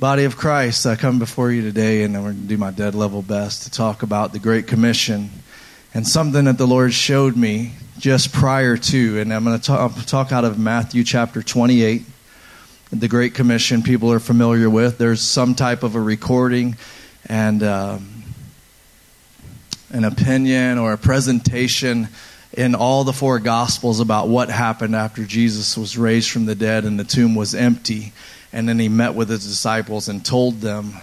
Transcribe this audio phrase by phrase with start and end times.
[0.00, 2.96] Body of Christ, I come before you today and I'm going to do my dead
[2.96, 5.30] level best to talk about the Great Commission
[5.94, 9.20] and something that the Lord showed me just prior to.
[9.20, 12.02] And I'm going to talk, talk out of Matthew chapter 28,
[12.90, 14.98] the Great Commission people are familiar with.
[14.98, 16.76] There's some type of a recording
[17.26, 18.24] and um,
[19.90, 22.08] an opinion or a presentation
[22.52, 26.84] in all the four Gospels about what happened after Jesus was raised from the dead
[26.84, 28.12] and the tomb was empty.
[28.54, 30.94] And then he met with his disciples and told them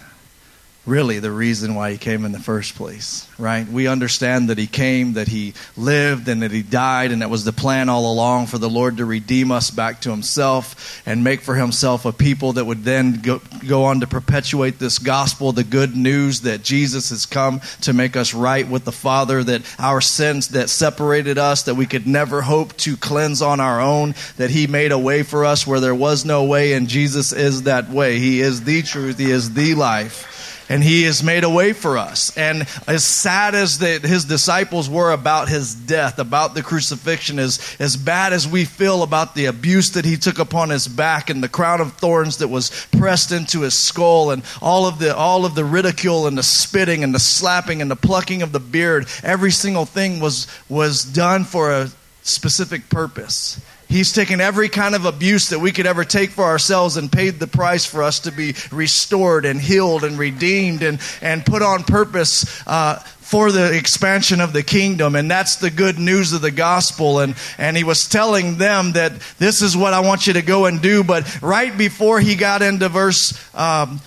[0.85, 3.67] really the reason why he came in the first place, right?
[3.67, 7.45] We understand that he came, that he lived, and that he died, and that was
[7.45, 11.41] the plan all along for the Lord to redeem us back to himself and make
[11.41, 15.63] for himself a people that would then go, go on to perpetuate this gospel, the
[15.63, 20.01] good news that Jesus has come to make us right with the Father, that our
[20.01, 24.49] sins that separated us, that we could never hope to cleanse on our own, that
[24.49, 27.89] he made a way for us where there was no way, and Jesus is that
[27.89, 28.17] way.
[28.17, 30.39] He is the truth, he is the life
[30.71, 32.35] and he has made a way for us.
[32.37, 37.75] And as sad as the, his disciples were about his death, about the crucifixion, as,
[37.77, 41.43] as bad as we feel about the abuse that he took upon his back and
[41.43, 45.43] the crown of thorns that was pressed into his skull and all of the, all
[45.43, 49.07] of the ridicule and the spitting and the slapping and the plucking of the beard,
[49.23, 51.89] every single thing was, was done for a
[52.21, 53.59] specific purpose.
[53.91, 57.39] He's taken every kind of abuse that we could ever take for ourselves and paid
[57.39, 61.83] the price for us to be restored and healed and redeemed and, and put on
[61.83, 65.13] purpose uh, for the expansion of the kingdom.
[65.17, 67.19] And that's the good news of the gospel.
[67.19, 70.67] And, and he was telling them that this is what I want you to go
[70.67, 71.03] and do.
[71.03, 73.99] But right before he got into verse um,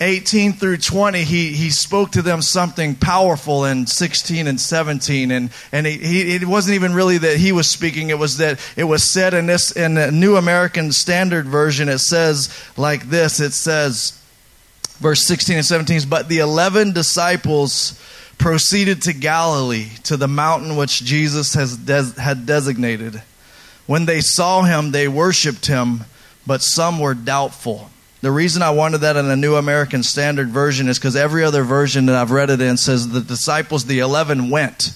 [0.00, 5.30] 18 through 20, he, he spoke to them something powerful in 16 and 17.
[5.30, 8.58] And, and he, he, it wasn't even really that he was speaking, it was that
[8.76, 13.40] it was said in this, in the New American Standard Version, it says like this
[13.40, 14.18] it says,
[15.00, 18.00] verse 16 and 17, but the 11 disciples
[18.38, 23.22] proceeded to Galilee, to the mountain which Jesus has des- had designated.
[23.86, 26.04] When they saw him, they worshiped him,
[26.46, 27.89] but some were doubtful.
[28.22, 31.64] The reason I wanted that in the New American Standard Version is because every other
[31.64, 34.92] version that I've read it in says the disciples, the 11, went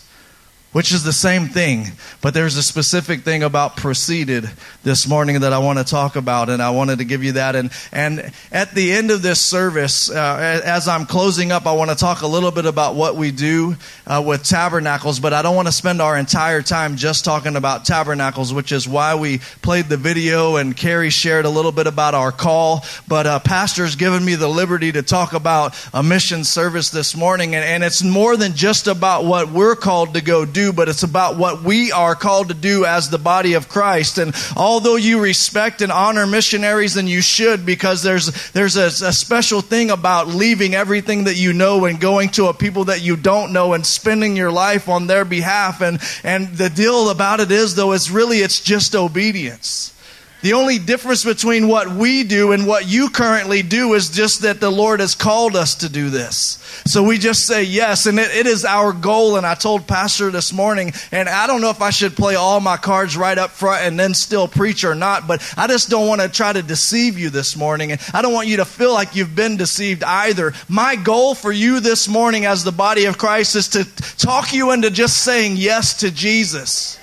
[0.75, 1.87] which is the same thing.
[2.21, 4.51] But there's a specific thing about proceeded
[4.83, 7.55] this morning that I want to talk about, and I wanted to give you that.
[7.55, 11.91] And, and at the end of this service, uh, as I'm closing up, I want
[11.91, 15.55] to talk a little bit about what we do uh, with tabernacles, but I don't
[15.55, 19.85] want to spend our entire time just talking about tabernacles, which is why we played
[19.85, 22.85] the video and Carrie shared a little bit about our call.
[23.07, 27.55] But uh, Pastor's given me the liberty to talk about a mission service this morning,
[27.55, 31.03] and, and it's more than just about what we're called to go do but it's
[31.03, 34.19] about what we are called to do as the body of Christ.
[34.19, 39.13] And although you respect and honor missionaries, and you should, because there's, there's a, a
[39.13, 43.17] special thing about leaving everything that you know and going to a people that you
[43.17, 45.81] don't know and spending your life on their behalf.
[45.81, 49.94] And, and the deal about it is, though, is really it's just obedience.
[50.45, 54.61] The only difference between what we do and what you currently do is just that
[54.61, 56.59] the Lord has called us to do this.
[56.85, 59.37] So we just say yes, and it, it is our goal.
[59.37, 62.61] And I told Pastor this morning, and I don't know if I should play all
[62.61, 66.07] my cards right up front and then still preach or not, but I just don't
[66.07, 67.93] want to try to deceive you this morning.
[67.93, 70.53] And I don't want you to feel like you've been deceived either.
[70.69, 73.85] My goal for you this morning as the body of Christ is to
[74.19, 76.99] talk you into just saying yes to Jesus.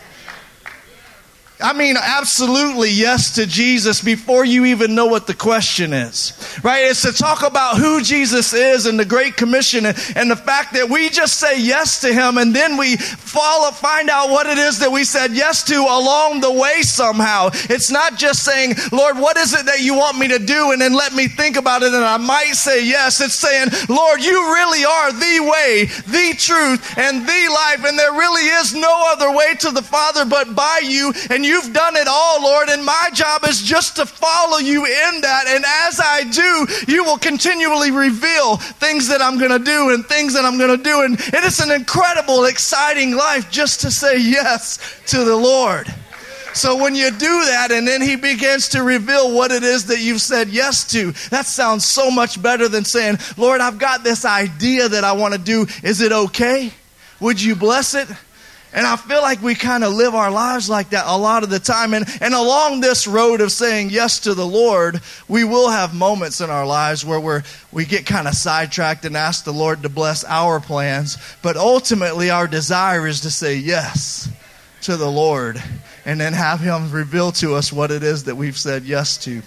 [1.61, 6.33] I mean, absolutely yes to Jesus before you even know what the question is.
[6.63, 6.85] Right?
[6.85, 10.73] It's to talk about who Jesus is and the Great Commission and, and the fact
[10.73, 14.57] that we just say yes to Him and then we follow, find out what it
[14.57, 17.49] is that we said yes to along the way somehow.
[17.53, 20.71] It's not just saying, Lord, what is it that you want me to do?
[20.71, 23.21] And then let me think about it and I might say yes.
[23.21, 27.85] It's saying, Lord, you really are the way, the truth, and the life.
[27.85, 31.13] And there really is no other way to the Father but by you.
[31.29, 34.85] And you You've done it all, Lord, and my job is just to follow you
[34.85, 35.47] in that.
[35.49, 40.05] And as I do, you will continually reveal things that I'm going to do and
[40.05, 41.01] things that I'm going to do.
[41.01, 45.93] And it is an incredible, exciting life just to say yes to the Lord.
[46.53, 49.99] So when you do that and then he begins to reveal what it is that
[49.99, 54.23] you've said yes to, that sounds so much better than saying, Lord, I've got this
[54.23, 55.65] idea that I want to do.
[55.83, 56.71] Is it okay?
[57.19, 58.07] Would you bless it?
[58.73, 61.49] And I feel like we kind of live our lives like that a lot of
[61.49, 61.93] the time.
[61.93, 66.39] And, and along this road of saying yes to the Lord, we will have moments
[66.39, 69.89] in our lives where we're, we get kind of sidetracked and ask the Lord to
[69.89, 71.17] bless our plans.
[71.41, 74.29] But ultimately, our desire is to say yes
[74.83, 75.61] to the Lord
[76.05, 79.41] and then have Him reveal to us what it is that we've said yes to.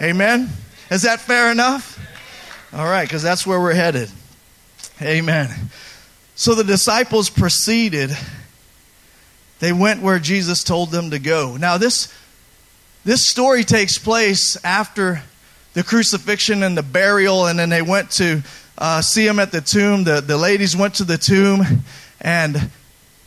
[0.00, 0.48] Amen?
[0.90, 1.98] Is that fair enough?
[2.72, 4.10] All right, because that's where we're headed.
[5.00, 5.48] Amen.
[6.34, 8.10] So the disciples proceeded.
[9.60, 11.56] They went where Jesus told them to go.
[11.56, 12.12] Now, this,
[13.04, 15.22] this story takes place after
[15.74, 18.42] the crucifixion and the burial, and then they went to
[18.78, 20.04] uh, see him at the tomb.
[20.04, 21.62] The, the ladies went to the tomb
[22.20, 22.70] and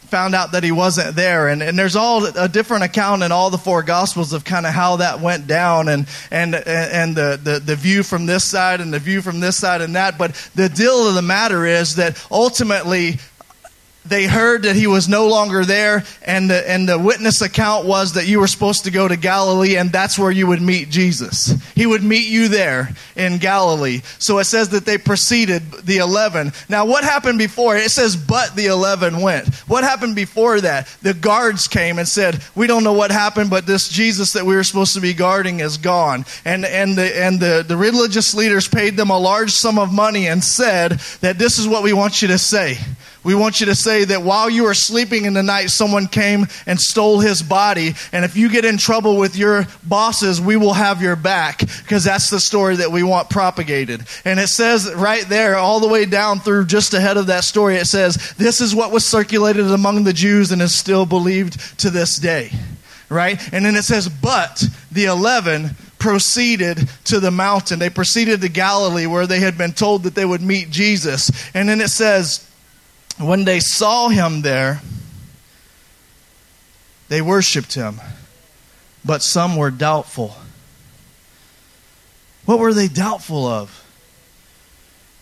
[0.08, 1.50] found out that he wasn't there.
[1.50, 4.74] And, and there's all a different account in all the four gospels of kind of
[4.74, 8.94] how that went down and, and, and the, the, the view from this side and
[8.94, 10.18] the view from this side and that.
[10.18, 13.20] But the deal of the matter is that ultimately
[14.10, 18.14] they heard that he was no longer there, and the, and the witness account was
[18.14, 21.54] that you were supposed to go to Galilee, and that's where you would meet Jesus.
[21.76, 24.02] He would meet you there in Galilee.
[24.20, 26.52] So it says that they proceeded, the 11.
[26.70, 27.76] Now, what happened before?
[27.76, 29.54] It says, but the 11 went.
[29.68, 30.88] What happened before that?
[31.02, 34.56] The guards came and said, We don't know what happened, but this Jesus that we
[34.56, 36.26] were supposed to be guarding is gone.
[36.46, 40.28] And, and, the, and the, the religious leaders paid them a large sum of money
[40.28, 42.78] and said that this is what we want you to say.
[43.28, 46.48] We want you to say that while you were sleeping in the night, someone came
[46.66, 47.92] and stole his body.
[48.14, 52.06] And if you get in trouble with your bosses, we will have your back because
[52.06, 54.04] that's the story that we want propagated.
[54.24, 57.76] And it says right there, all the way down through just ahead of that story,
[57.76, 61.90] it says, This is what was circulated among the Jews and is still believed to
[61.90, 62.52] this day.
[63.10, 63.38] Right?
[63.52, 67.80] And then it says, But the 11 proceeded to the mountain.
[67.80, 71.30] They proceeded to Galilee where they had been told that they would meet Jesus.
[71.54, 72.48] And then it says,
[73.18, 74.82] when they saw him there,
[77.10, 78.00] they worshiped him,
[79.04, 80.36] but some were doubtful.
[82.46, 83.84] What were they doubtful of?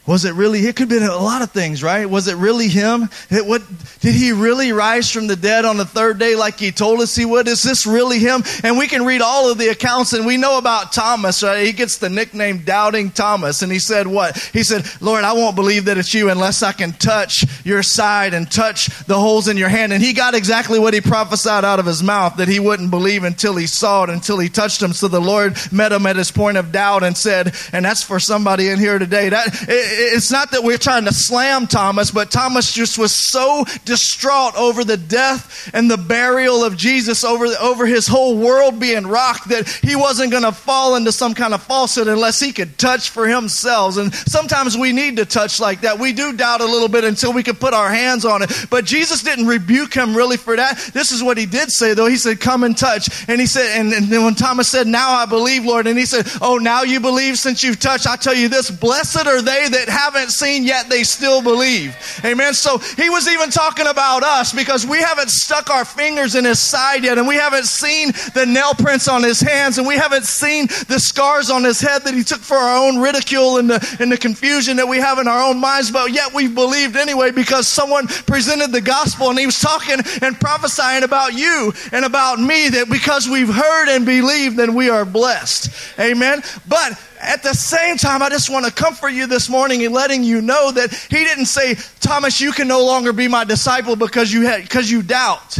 [0.07, 0.59] Was it really?
[0.59, 2.07] It could have been a lot of things, right?
[2.07, 3.09] Was it really him?
[3.31, 3.63] It, what,
[4.01, 7.15] did he really rise from the dead on the third day like he told us
[7.15, 7.47] he would?
[7.47, 8.43] Is this really him?
[8.63, 11.65] And we can read all of the accounts and we know about Thomas, right?
[11.65, 13.63] He gets the nickname Doubting Thomas.
[13.63, 14.37] And he said what?
[14.53, 18.35] He said, Lord, I won't believe that it's you unless I can touch your side
[18.35, 19.91] and touch the holes in your hand.
[19.91, 23.23] And he got exactly what he prophesied out of his mouth that he wouldn't believe
[23.23, 24.93] until he saw it, until he touched him.
[24.93, 28.19] So the Lord met him at his point of doubt and said, and that's for
[28.19, 29.29] somebody in here today.
[29.29, 33.65] That, it, it's not that we're trying to slam Thomas, but Thomas just was so
[33.85, 39.07] distraught over the death and the burial of Jesus, over, over his whole world being
[39.07, 42.77] rocked, that he wasn't going to fall into some kind of falsehood unless he could
[42.77, 43.97] touch for himself.
[43.97, 45.99] And sometimes we need to touch like that.
[45.99, 48.67] We do doubt a little bit until we can put our hands on it.
[48.69, 50.77] But Jesus didn't rebuke him really for that.
[50.93, 52.07] This is what he did say, though.
[52.07, 53.09] He said, Come and touch.
[53.27, 56.05] And he said, and, and then when Thomas said, Now I believe, Lord, and he
[56.05, 58.07] said, Oh, now you believe since you've touched.
[58.07, 61.95] I tell you this, blessed are they that haven't seen yet they still believe.
[62.23, 62.53] Amen.
[62.53, 66.59] So he was even talking about us because we haven't stuck our fingers in his
[66.59, 70.25] side yet and we haven't seen the nail prints on his hands and we haven't
[70.25, 73.97] seen the scars on his head that he took for our own ridicule and the,
[73.99, 75.91] and the confusion that we have in our own minds.
[75.91, 80.39] But yet we've believed anyway because someone presented the gospel and he was talking and
[80.39, 85.05] prophesying about you and about me that because we've heard and believed, then we are
[85.05, 85.99] blessed.
[85.99, 86.41] Amen.
[86.67, 90.23] But at the same time, I just want to comfort you this morning in letting
[90.23, 94.31] you know that he didn't say, Thomas, you can no longer be my disciple because
[94.31, 95.57] you, had, because you doubt.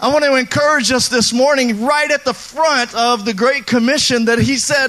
[0.00, 4.24] I want to encourage us this morning, right at the front of the Great Commission,
[4.24, 4.88] that he said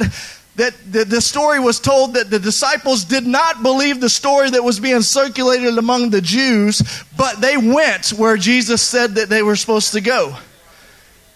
[0.56, 4.64] that the, the story was told that the disciples did not believe the story that
[4.64, 6.82] was being circulated among the Jews,
[7.18, 10.36] but they went where Jesus said that they were supposed to go.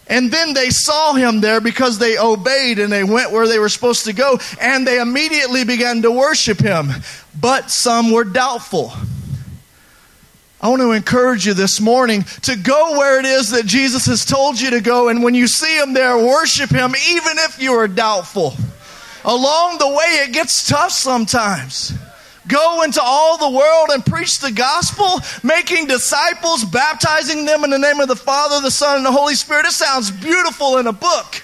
[0.09, 3.69] And then they saw him there because they obeyed and they went where they were
[3.69, 6.89] supposed to go and they immediately began to worship him.
[7.39, 8.93] But some were doubtful.
[10.59, 14.25] I want to encourage you this morning to go where it is that Jesus has
[14.25, 15.09] told you to go.
[15.09, 18.55] And when you see him there, worship him, even if you are doubtful.
[19.23, 21.93] Along the way, it gets tough sometimes.
[22.47, 27.79] Go into all the world and preach the gospel, making disciples, baptizing them in the
[27.79, 29.65] name of the Father, the Son, and the Holy Spirit.
[29.65, 31.43] It sounds beautiful in a book.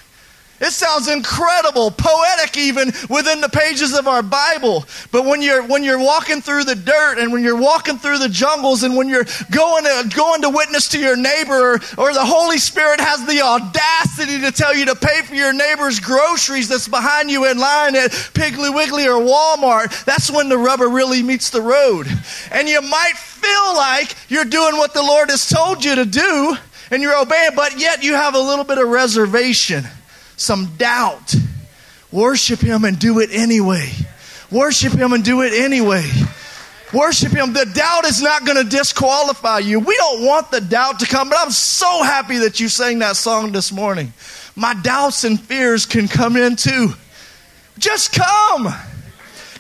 [0.63, 4.86] It sounds incredible, poetic even within the pages of our Bible.
[5.12, 8.29] But when you're when you're walking through the dirt and when you're walking through the
[8.29, 12.24] jungles and when you're going to going to witness to your neighbor or, or the
[12.24, 16.88] Holy Spirit has the audacity to tell you to pay for your neighbor's groceries that's
[16.88, 21.50] behind you in line at Piggly Wiggly or Walmart, that's when the rubber really meets
[21.50, 22.08] the road.
[22.51, 26.55] And you might feel like you're doing what the Lord has told you to do
[26.89, 29.84] and you're obeying, but yet you have a little bit of reservation
[30.37, 31.35] some doubt,
[32.11, 33.91] worship Him and do it anyway.
[34.51, 36.09] Worship Him and do it anyway.
[36.93, 37.53] Worship Him.
[37.53, 39.79] The doubt is not going to disqualify you.
[39.79, 43.15] We don't want the doubt to come, but I'm so happy that you sang that
[43.15, 44.13] song this morning.
[44.55, 46.93] My doubts and fears can come in too.
[47.79, 48.71] Just come.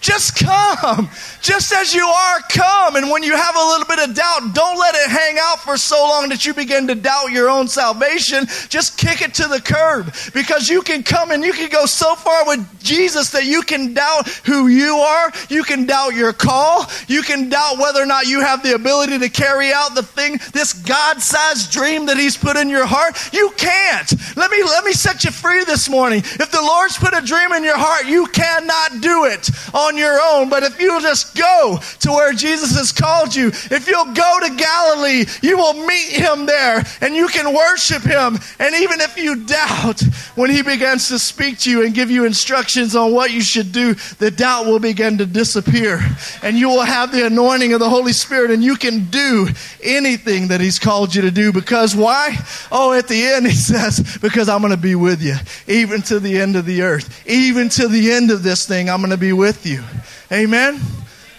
[0.03, 1.09] Just come.
[1.41, 2.97] Just as you are, come.
[2.97, 5.77] And when you have a little bit of doubt, don't let it hang out for
[5.77, 8.45] so long that you begin to doubt your own salvation.
[8.67, 12.15] Just kick it to the curb because you can come and you can go so
[12.15, 15.31] far with Jesus that you can doubt who you are.
[15.47, 16.85] You can doubt your call.
[17.07, 20.37] You can doubt whether or not you have the ability to carry out the thing,
[20.51, 23.15] this God-sized dream that He's put in your heart.
[23.33, 24.13] You can't.
[24.35, 26.19] Let me, let me set you free this morning.
[26.19, 29.97] If the Lord's put a dream in your heart, you cannot do it on on
[29.97, 34.13] your own, but if you'll just go to where Jesus has called you, if you'll
[34.13, 38.37] go to Galilee, you will meet him there and you can worship him.
[38.59, 40.01] And even if you doubt,
[40.35, 43.71] when he begins to speak to you and give you instructions on what you should
[43.71, 46.01] do, the doubt will begin to disappear.
[46.41, 49.47] And you will have the anointing of the Holy Spirit and you can do
[49.83, 51.51] anything that he's called you to do.
[51.53, 52.35] Because why?
[52.71, 55.35] Oh, at the end, he says, because I'm going to be with you,
[55.67, 58.99] even to the end of the earth, even to the end of this thing, I'm
[58.99, 59.82] going to be with you.
[60.31, 60.79] Amen?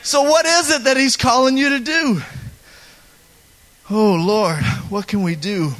[0.03, 2.23] So, what is it that He's calling you to do?
[3.91, 5.73] Oh, Lord, what can we do?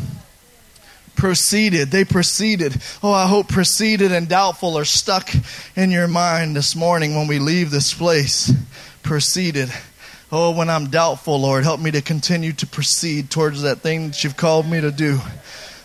[1.17, 1.91] Proceeded.
[1.91, 2.81] They proceeded.
[3.03, 5.31] Oh, I hope proceeded and doubtful are stuck
[5.77, 8.53] in your mind this morning when we leave this place.
[9.03, 9.73] Proceeded.
[10.33, 14.25] Oh, when I'm doubtful, Lord, help me to continue to proceed towards that thing that
[14.25, 15.21] you've called me to do.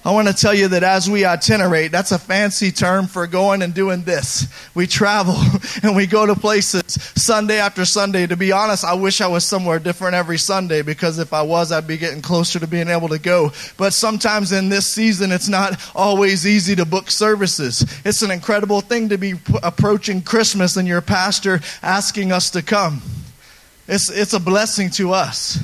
[0.05, 3.61] I want to tell you that as we itinerate, that's a fancy term for going
[3.61, 4.47] and doing this.
[4.73, 5.35] We travel
[5.83, 6.83] and we go to places
[7.15, 8.25] Sunday after Sunday.
[8.25, 11.71] To be honest, I wish I was somewhere different every Sunday because if I was,
[11.71, 13.51] I'd be getting closer to being able to go.
[13.75, 17.85] But sometimes in this season, it's not always easy to book services.
[18.05, 23.01] It's an incredible thing to be approaching Christmas and your pastor asking us to come.
[23.87, 25.59] It's, it's a blessing to us.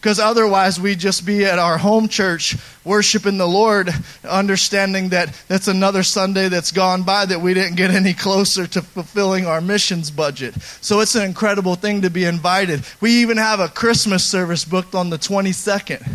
[0.00, 3.90] Because otherwise, we'd just be at our home church worshiping the Lord,
[4.24, 8.80] understanding that that's another Sunday that's gone by that we didn't get any closer to
[8.80, 10.54] fulfilling our missions budget.
[10.80, 12.84] So it's an incredible thing to be invited.
[13.00, 16.08] We even have a Christmas service booked on the 22nd.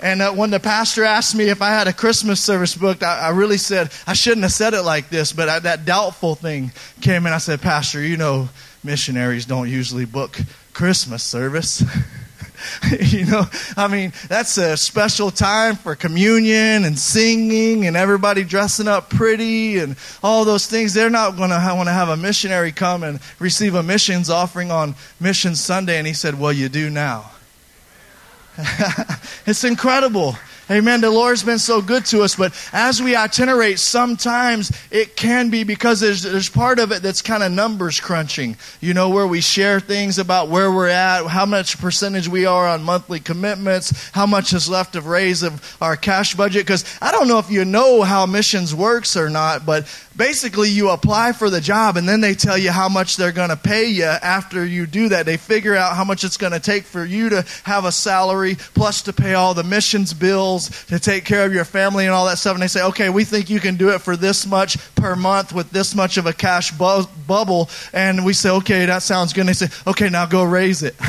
[0.00, 3.20] And uh, when the pastor asked me if I had a Christmas service booked, I,
[3.20, 6.72] I really said, I shouldn't have said it like this, but I, that doubtful thing
[7.00, 7.32] came in.
[7.32, 8.48] I said, Pastor, you know,
[8.82, 10.40] missionaries don't usually book
[10.72, 11.84] Christmas service.
[13.00, 13.44] you know,
[13.76, 19.78] I mean, that's a special time for communion and singing and everybody dressing up pretty
[19.78, 20.94] and all those things.
[20.94, 24.70] They're not going to want to have a missionary come and receive a missions offering
[24.70, 25.98] on Mission Sunday.
[25.98, 27.30] And he said, Well, you do now.
[29.46, 30.36] it's incredible.
[30.70, 31.02] Amen.
[31.02, 35.62] The Lord's been so good to us, but as we itinerate, sometimes it can be
[35.62, 38.56] because there's, there's part of it that's kind of numbers crunching.
[38.80, 42.66] You know, where we share things about where we're at, how much percentage we are
[42.66, 46.64] on monthly commitments, how much is left of raise of our cash budget.
[46.64, 50.90] Because I don't know if you know how missions works or not, but basically you
[50.90, 53.86] apply for the job and then they tell you how much they're going to pay
[53.86, 55.26] you after you do that.
[55.26, 58.56] They figure out how much it's going to take for you to have a salary
[58.74, 62.26] plus to pay all the missions bills, to take care of your family and all
[62.26, 62.54] that stuff.
[62.54, 65.52] And they say, okay, we think you can do it for this much per month
[65.52, 67.68] with this much of a cash bu- bubble.
[67.92, 69.42] And we say, okay, that sounds good.
[69.42, 70.94] And they say, okay, now go raise it.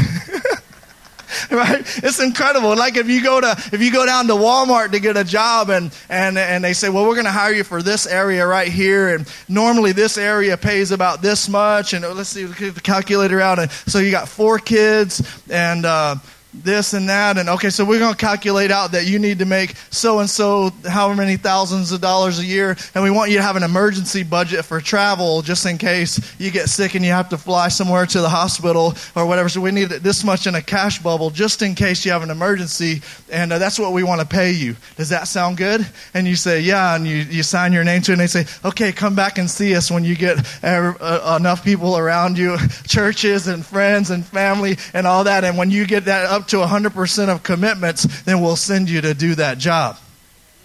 [1.52, 1.82] right?
[2.04, 2.76] It's incredible.
[2.76, 5.70] Like if you go to if you go down to Walmart to get a job
[5.70, 8.72] and and and they say, well, we're going to hire you for this area right
[8.72, 13.42] here, and normally this area pays about this much, and let's see, get the calculator
[13.42, 15.86] out, and so you got four kids and.
[15.86, 16.16] Uh,
[16.64, 19.46] this and that and okay so we're going to calculate out that you need to
[19.46, 23.38] make so and so how many thousands of dollars a year and we want you
[23.38, 27.12] to have an emergency budget for travel just in case you get sick and you
[27.12, 29.50] have to fly somewhere to the hospital or whatever.
[29.50, 32.32] So we need this much in a cash bubble just in case you have an
[32.32, 34.76] emergency and uh, that's what we want to pay you.
[34.96, 35.86] Does that sound good?
[36.14, 38.46] And you say yeah and you, you sign your name to it and they say
[38.64, 42.58] okay come back and see us when you get uh, uh, enough people around you
[42.88, 46.58] churches and friends and family and all that and when you get that up to
[46.58, 49.98] 100% of commitments, then we'll send you to do that job.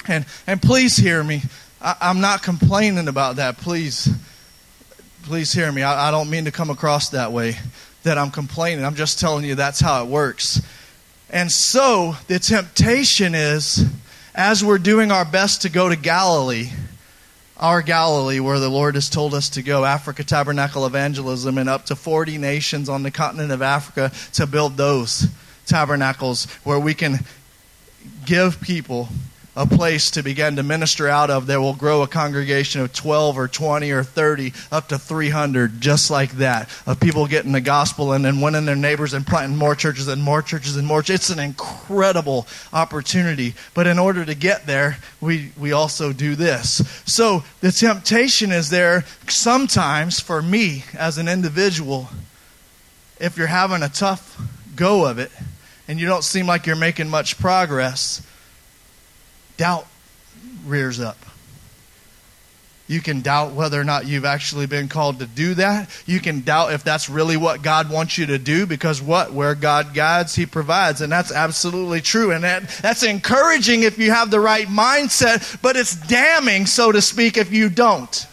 [0.08, 1.42] And, and please hear me.
[1.80, 3.58] I, am not complaining about that.
[3.58, 4.08] Please,
[5.24, 5.82] please hear me.
[5.82, 7.56] I, I don't mean to come across that way,
[8.02, 8.84] that I'm complaining.
[8.84, 10.60] I'm just telling you that's how it works.
[11.30, 13.84] And so the temptation is,
[14.34, 16.70] as we're doing our best to go to Galilee,
[17.56, 21.84] our Galilee, where the Lord has told us to go, Africa Tabernacle Evangelism, and up
[21.86, 25.28] to 40 nations on the continent of Africa to build those
[25.70, 27.20] tabernacles where we can
[28.26, 29.08] give people
[29.56, 33.36] a place to begin to minister out of that will grow a congregation of 12
[33.36, 38.12] or 20 or 30 up to 300, just like that, of people getting the gospel
[38.12, 41.00] and then winning their neighbors and planting more churches and more churches and more.
[41.00, 43.54] It's an incredible opportunity.
[43.74, 46.82] But in order to get there, we, we also do this.
[47.04, 52.08] So the temptation is there sometimes for me as an individual,
[53.18, 54.40] if you're having a tough
[54.76, 55.30] go of it
[55.90, 58.22] and you don't seem like you're making much progress,
[59.56, 59.88] doubt
[60.64, 61.18] rears up.
[62.86, 65.90] You can doubt whether or not you've actually been called to do that.
[66.06, 69.32] You can doubt if that's really what God wants you to do because what?
[69.32, 71.00] Where God guides, He provides.
[71.00, 72.30] And that's absolutely true.
[72.30, 77.02] And that, that's encouraging if you have the right mindset, but it's damning, so to
[77.02, 78.28] speak, if you don't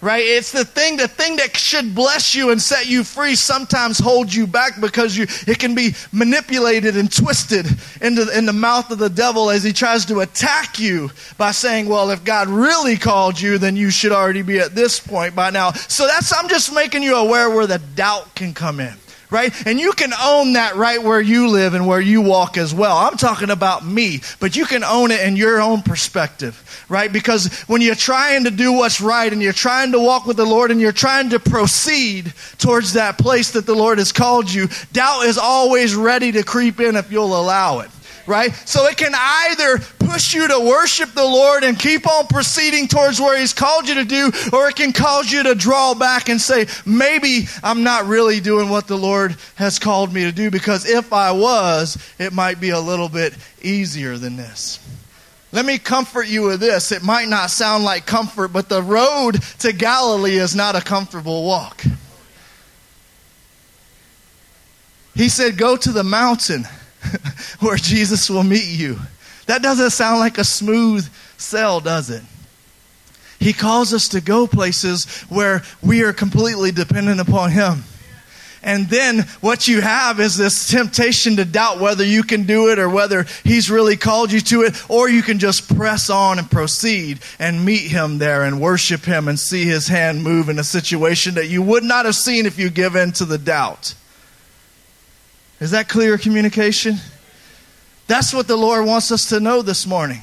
[0.00, 0.22] right?
[0.24, 4.34] It's the thing, the thing that should bless you and set you free sometimes holds
[4.34, 7.66] you back because you, it can be manipulated and twisted
[8.00, 11.88] into in the mouth of the devil as he tries to attack you by saying,
[11.88, 15.50] well, if God really called you, then you should already be at this point by
[15.50, 15.72] now.
[15.72, 18.99] So that's, I'm just making you aware where the doubt can come in
[19.30, 19.52] right?
[19.66, 22.96] And you can own that right where you live and where you walk as well.
[22.96, 27.12] I'm talking about me, but you can own it in your own perspective, right?
[27.12, 30.44] Because when you're trying to do what's right and you're trying to walk with the
[30.44, 34.68] Lord and you're trying to proceed towards that place that the Lord has called you,
[34.92, 37.90] doubt is always ready to creep in if you'll allow it
[38.26, 38.54] right?
[38.64, 39.78] So it can either
[40.10, 43.94] push you to worship the Lord and keep on proceeding towards where He's called you
[43.96, 48.06] to do, or it can cause you to draw back and say, maybe I'm not
[48.06, 52.32] really doing what the Lord has called me to do, because if I was, it
[52.32, 54.80] might be a little bit easier than this.
[55.52, 56.92] Let me comfort you with this.
[56.92, 61.44] It might not sound like comfort, but the road to Galilee is not a comfortable
[61.44, 61.84] walk.
[65.14, 66.64] He said, Go to the mountain
[67.60, 68.98] where Jesus will meet you.
[69.46, 72.22] That doesn't sound like a smooth sell, does it?
[73.38, 77.84] He calls us to go places where we are completely dependent upon Him.
[78.62, 82.78] And then what you have is this temptation to doubt whether you can do it
[82.78, 86.50] or whether He's really called you to it, or you can just press on and
[86.50, 90.64] proceed and meet Him there and worship Him and see His hand move in a
[90.64, 93.94] situation that you would not have seen if you give in to the doubt.
[95.60, 96.96] Is that clear communication?
[98.10, 100.20] That's what the Lord wants us to know this morning.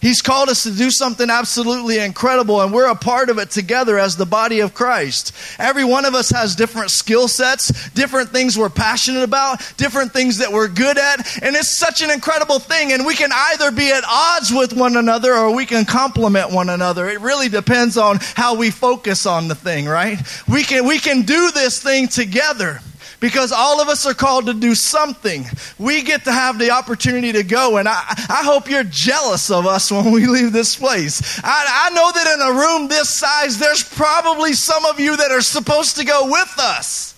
[0.00, 3.98] He's called us to do something absolutely incredible, and we're a part of it together
[3.98, 5.34] as the body of Christ.
[5.58, 10.38] Every one of us has different skill sets, different things we're passionate about, different things
[10.38, 12.92] that we're good at, and it's such an incredible thing.
[12.92, 16.70] And we can either be at odds with one another or we can complement one
[16.70, 17.10] another.
[17.10, 20.18] It really depends on how we focus on the thing, right?
[20.48, 22.80] We can, we can do this thing together
[23.20, 25.44] because all of us are called to do something.
[25.78, 29.66] We get to have the opportunity to go, and I, I hope you're jealous of
[29.66, 31.40] us when we leave this place.
[31.42, 35.30] I, I know that in a room this size, there's probably some of you that
[35.30, 37.14] are supposed to go with us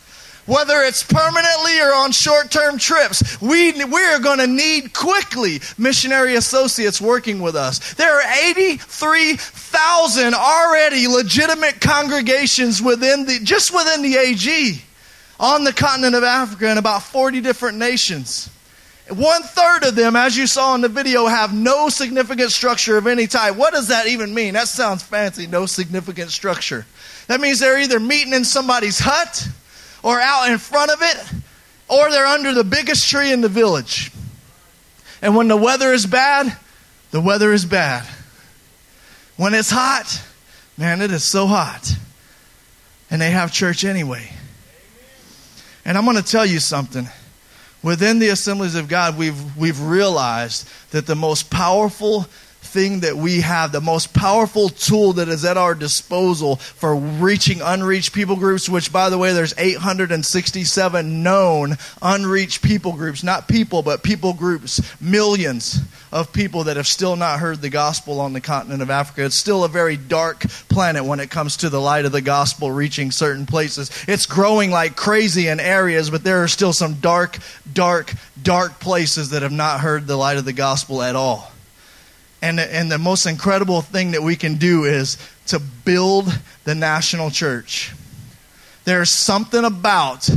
[0.46, 3.40] whether it's permanently or on short term trips.
[3.40, 7.94] We, we are going to need quickly missionary associates working with us.
[7.94, 14.82] There are 83,000 already legitimate congregations within the, just within the AG
[15.40, 18.50] on the continent of Africa in about 40 different nations.
[19.08, 23.08] One third of them, as you saw in the video, have no significant structure of
[23.08, 23.56] any type.
[23.56, 24.54] What does that even mean?
[24.54, 26.86] That sounds fancy, no significant structure.
[27.26, 29.48] That means they're either meeting in somebody's hut
[30.04, 31.42] or out in front of it
[31.88, 34.12] or they're under the biggest tree in the village.
[35.20, 36.56] And when the weather is bad,
[37.10, 38.06] the weather is bad.
[39.36, 40.22] When it's hot,
[40.78, 41.92] man, it is so hot.
[43.10, 44.30] And they have church anyway.
[45.84, 47.08] And I'm going to tell you something.
[47.82, 52.26] Within the assemblies of God, we've, we've realized that the most powerful
[52.70, 57.60] thing that we have, the most powerful tool that is at our disposal for reaching
[57.60, 63.82] unreached people groups, which, by the way, there's 867 known unreached people groups, not people,
[63.82, 65.80] but people groups, millions
[66.12, 69.24] of people that have still not heard the gospel on the continent of Africa.
[69.24, 72.70] It's still a very dark planet when it comes to the light of the gospel
[72.70, 73.90] reaching certain places.
[74.08, 77.38] It's growing like crazy in areas, but there are still some dark,
[77.72, 81.50] dark, dark places that have not heard the light of the gospel at all.
[82.42, 86.26] And, and the most incredible thing that we can do is to build
[86.64, 87.92] the national church.
[88.84, 90.28] There's something about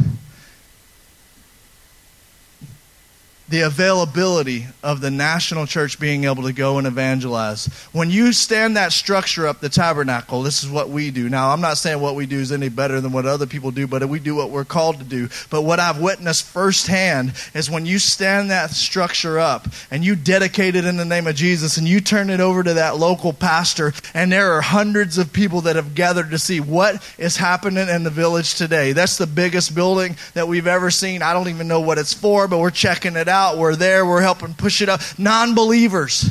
[3.50, 7.66] the availability of the national church being able to go and evangelize.
[7.92, 11.28] When you stand that structure up, the tabernacle, this is what we do.
[11.28, 13.86] Now, I'm not saying what we do is any better than what other people do,
[13.86, 15.28] but we do what we're called to do.
[15.50, 20.76] But what I've witnessed firsthand is when you stand that structure up and you dedicate
[20.76, 23.92] it in the name of Jesus and you turn it over to that local pastor,
[24.14, 28.04] and there are hundreds of people that have gathered to see what is happening in
[28.04, 28.94] the village today.
[28.94, 31.22] That's the biggest building that we've ever seen.
[31.22, 33.58] I don't even know what it's for, but we're checking it out out.
[33.58, 34.06] We're there.
[34.06, 35.02] We're helping push it up.
[35.18, 36.30] Non believers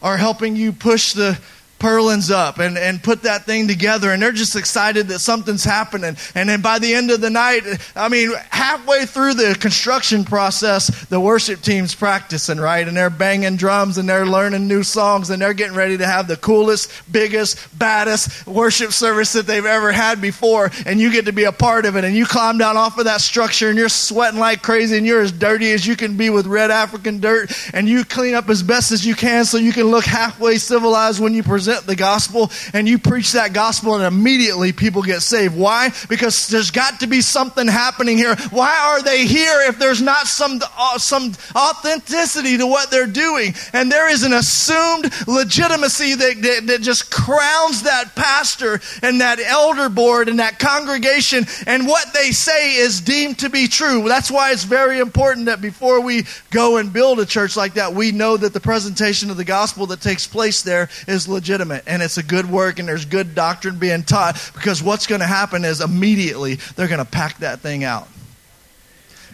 [0.00, 1.38] are helping you push the
[1.80, 6.16] Purlins up and, and put that thing together and they're just excited that something's happening.
[6.34, 7.62] And then by the end of the night,
[7.96, 12.86] I mean, halfway through the construction process, the worship team's practicing, right?
[12.86, 16.28] And they're banging drums and they're learning new songs and they're getting ready to have
[16.28, 20.70] the coolest, biggest, baddest worship service that they've ever had before.
[20.84, 23.06] And you get to be a part of it and you climb down off of
[23.06, 26.28] that structure and you're sweating like crazy and you're as dirty as you can be
[26.28, 29.72] with red African dirt and you clean up as best as you can so you
[29.72, 33.94] can look halfway civilized when you present present the gospel and you preach that gospel
[33.94, 35.56] and immediately people get saved.
[35.56, 35.90] Why?
[36.08, 38.34] Because there's got to be something happening here.
[38.50, 43.54] Why are they here if there's not some, uh, some authenticity to what they're doing?
[43.72, 49.38] And there is an assumed legitimacy that, that, that just crowns that pastor and that
[49.38, 54.08] elder board and that congregation and what they say is deemed to be true.
[54.08, 57.94] That's why it's very important that before we go and build a church like that,
[57.94, 61.84] we know that the presentation of the gospel that takes place there is legitimate legitimate
[61.86, 65.26] and it's a good work and there's good doctrine being taught because what's going to
[65.26, 68.08] happen is immediately they're going to pack that thing out.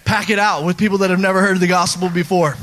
[0.05, 2.57] Pack it out with people that have never heard the gospel before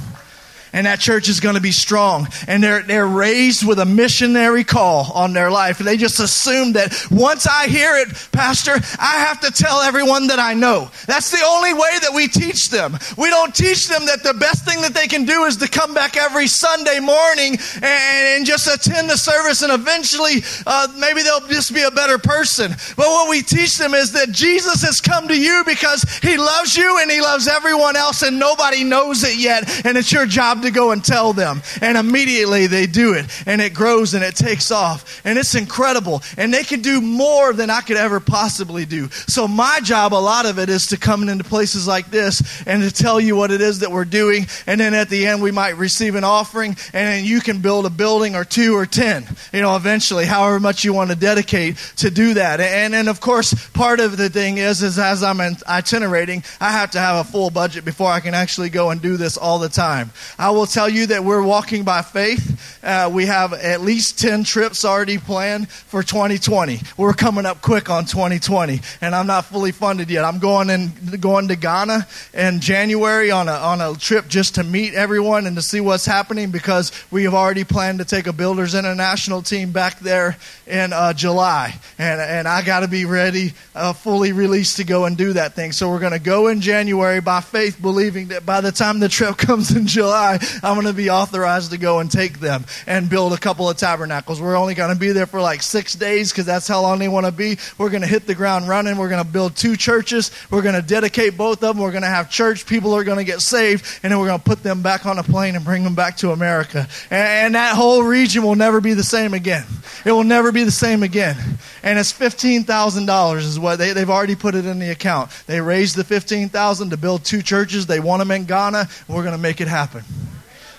[0.73, 2.27] and that church is going to be strong.
[2.47, 5.77] And they're, they're raised with a missionary call on their life.
[5.77, 10.39] They just assume that once I hear it, Pastor, I have to tell everyone that
[10.39, 10.89] I know.
[11.05, 12.97] That's the only way that we teach them.
[13.17, 15.93] We don't teach them that the best thing that they can do is to come
[15.93, 21.47] back every Sunday morning and, and just attend the service and eventually uh, maybe they'll
[21.47, 22.71] just be a better person.
[22.97, 26.75] But what we teach them is that Jesus has come to you because he loves
[26.75, 29.85] you and he loves everyone else and nobody knows it yet.
[29.85, 31.61] And it's your job to go and tell them.
[31.81, 33.25] And immediately they do it.
[33.45, 35.21] And it grows and it takes off.
[35.23, 36.21] And it's incredible.
[36.37, 39.09] And they can do more than I could ever possibly do.
[39.09, 42.83] So my job, a lot of it, is to come into places like this and
[42.83, 44.47] to tell you what it is that we're doing.
[44.67, 46.75] And then at the end, we might receive an offering.
[46.93, 50.59] And then you can build a building or two or ten, you know, eventually, however
[50.59, 52.59] much you want to dedicate to do that.
[52.59, 56.91] And then, of course, part of the thing is, is as I'm itinerating, I have
[56.91, 59.69] to have a full budget before I can actually go and do this all the
[59.69, 60.11] time.
[60.37, 62.79] I will tell you that we're walking by faith.
[62.83, 66.81] Uh, we have at least 10 trips already planned for 2020.
[66.97, 70.25] We're coming up quick on 2020, and I'm not fully funded yet.
[70.25, 74.63] I'm going in, going to Ghana in January on a, on a trip just to
[74.63, 78.33] meet everyone and to see what's happening because we have already planned to take a
[78.33, 80.37] Builders International team back there
[80.67, 81.73] in uh, July.
[81.97, 85.53] And, and I got to be ready, uh, fully released to go and do that
[85.53, 85.71] thing.
[85.71, 89.09] So we're going to go in January by faith, believing that by the time the
[89.09, 93.09] trip comes in July, I'm going to be authorized to go and take them and
[93.09, 94.41] build a couple of tabernacles.
[94.41, 97.07] We're only going to be there for like six days because that's how long they
[97.07, 97.57] want to be.
[97.77, 98.97] We're going to hit the ground running.
[98.97, 100.31] We're going to build two churches.
[100.51, 101.83] We're going to dedicate both of them.
[101.83, 102.65] We're going to have church.
[102.65, 103.85] People are going to get saved.
[104.03, 106.17] And then we're going to put them back on a plane and bring them back
[106.17, 106.87] to America.
[107.09, 109.65] And, that whole region will never be the same again.
[110.05, 111.37] It will never be the same again.
[111.83, 115.29] And it's $15,000 is what they, they've already put it in the account.
[115.45, 117.85] They raised the 15000 to build two churches.
[117.85, 118.89] They want them in Ghana.
[119.07, 120.03] We're going to make it happen.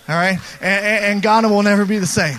[0.08, 0.38] All right?
[0.60, 2.38] And, and Ghana will never be the same.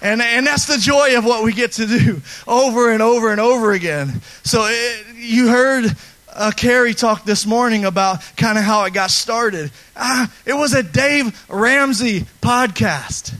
[0.00, 3.40] And, and that's the joy of what we get to do over and over and
[3.40, 4.20] over again.
[4.42, 5.96] So it, you heard
[6.32, 9.70] uh, Carrie talk this morning about kind of how it got started.
[9.96, 13.32] Ah, it was a Dave Ramsey podcast.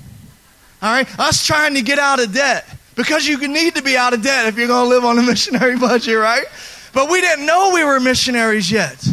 [0.80, 1.18] All right?
[1.18, 2.64] Us trying to get out of debt.
[2.94, 5.22] Because you need to be out of debt if you're going to live on a
[5.26, 6.44] missionary budget, right?
[6.92, 9.04] But we didn't know we were missionaries yet.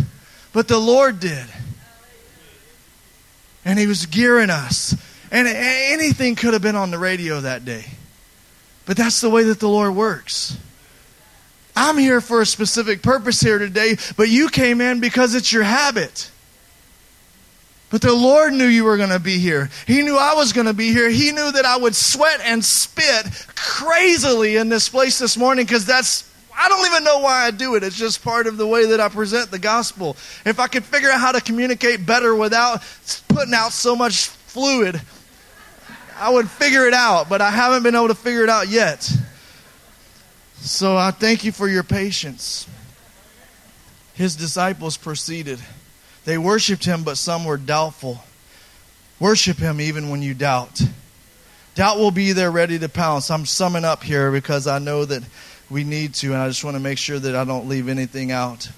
[0.52, 1.46] But the Lord did
[3.70, 4.96] and he was gearing us.
[5.32, 7.86] And anything could have been on the radio that day.
[8.88, 10.58] But that's the way that the Lord works.
[11.76, 15.62] I'm here for a specific purpose here today, but you came in because it's your
[15.62, 16.32] habit.
[17.92, 19.70] But the Lord knew you were going to be here.
[19.86, 21.10] He knew I was going to be here.
[21.10, 25.86] He knew that I would sweat and spit crazily in this place this morning because
[25.86, 26.29] that's
[26.62, 27.84] I don't even know why I do it.
[27.84, 30.18] It's just part of the way that I present the gospel.
[30.46, 32.84] If I could figure out how to communicate better without
[33.30, 35.00] putting out so much fluid,
[36.18, 39.10] I would figure it out, but I haven't been able to figure it out yet.
[40.58, 42.68] So I thank you for your patience.
[44.14, 45.60] His disciples proceeded.
[46.26, 48.22] They worshiped him, but some were doubtful.
[49.18, 50.82] Worship him even when you doubt.
[51.76, 53.32] Doubt will be there ready to pounce.
[53.32, 55.24] I'm summing up here because I know that
[55.70, 58.32] we need to, and I just want to make sure that I don't leave anything
[58.32, 58.70] out.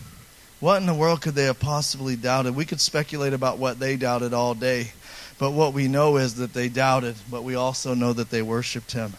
[0.60, 2.56] What in the world could they have possibly doubted?
[2.56, 4.92] We could speculate about what they doubted all day,
[5.40, 8.92] but what we know is that they doubted, but we also know that they worshiped
[8.92, 9.14] him.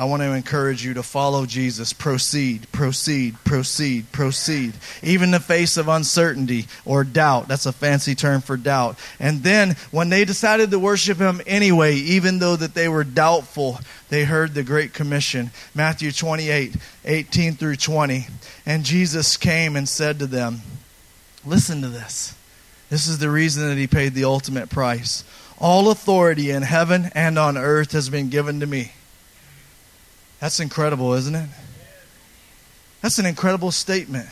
[0.00, 1.92] I want to encourage you to follow Jesus.
[1.92, 4.72] Proceed, proceed, proceed, proceed.
[5.02, 7.48] Even in the face of uncertainty or doubt.
[7.48, 8.98] That's a fancy term for doubt.
[9.18, 13.78] And then when they decided to worship him anyway, even though that they were doubtful,
[14.10, 15.50] they heard the Great Commission.
[15.74, 18.26] Matthew 28, 18 through 20.
[18.66, 20.60] And Jesus came and said to them,
[21.46, 22.34] Listen to this.
[22.90, 25.24] This is the reason that he paid the ultimate price.
[25.58, 28.92] All authority in heaven and on earth has been given to me.
[30.40, 31.48] That's incredible, isn't it?
[33.00, 34.28] That's an incredible statement.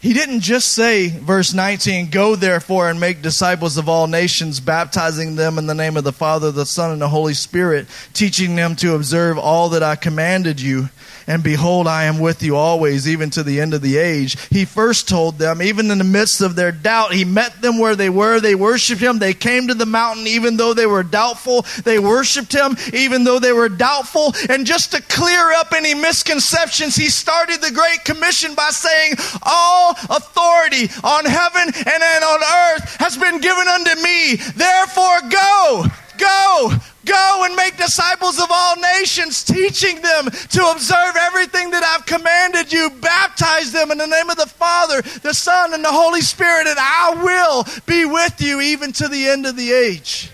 [0.00, 5.36] He didn't just say, verse 19, Go therefore and make disciples of all nations, baptizing
[5.36, 8.76] them in the name of the Father, the Son, and the Holy Spirit, teaching them
[8.76, 10.90] to observe all that I commanded you
[11.26, 14.36] and behold, I am with you always, even to the end of the age.
[14.48, 17.96] He first told them, even in the midst of their doubt, He met them where
[17.96, 18.38] they were.
[18.38, 19.18] They worshiped Him.
[19.18, 21.62] They came to the mountain, even though they were doubtful.
[21.84, 24.34] They worshiped Him, even though they were doubtful.
[24.48, 29.96] And just to clear up any misconceptions, He started the Great Commission by saying, All
[30.08, 34.36] authority on heaven and on earth has been given unto me.
[34.36, 35.86] Therefore, go,
[36.18, 36.72] go,
[37.06, 42.72] Go and make disciples of all nations, teaching them to observe everything that I've commanded
[42.72, 42.90] you.
[43.00, 46.76] Baptize them in the name of the Father, the Son, and the Holy Spirit, and
[46.78, 50.30] I will be with you even to the end of the age.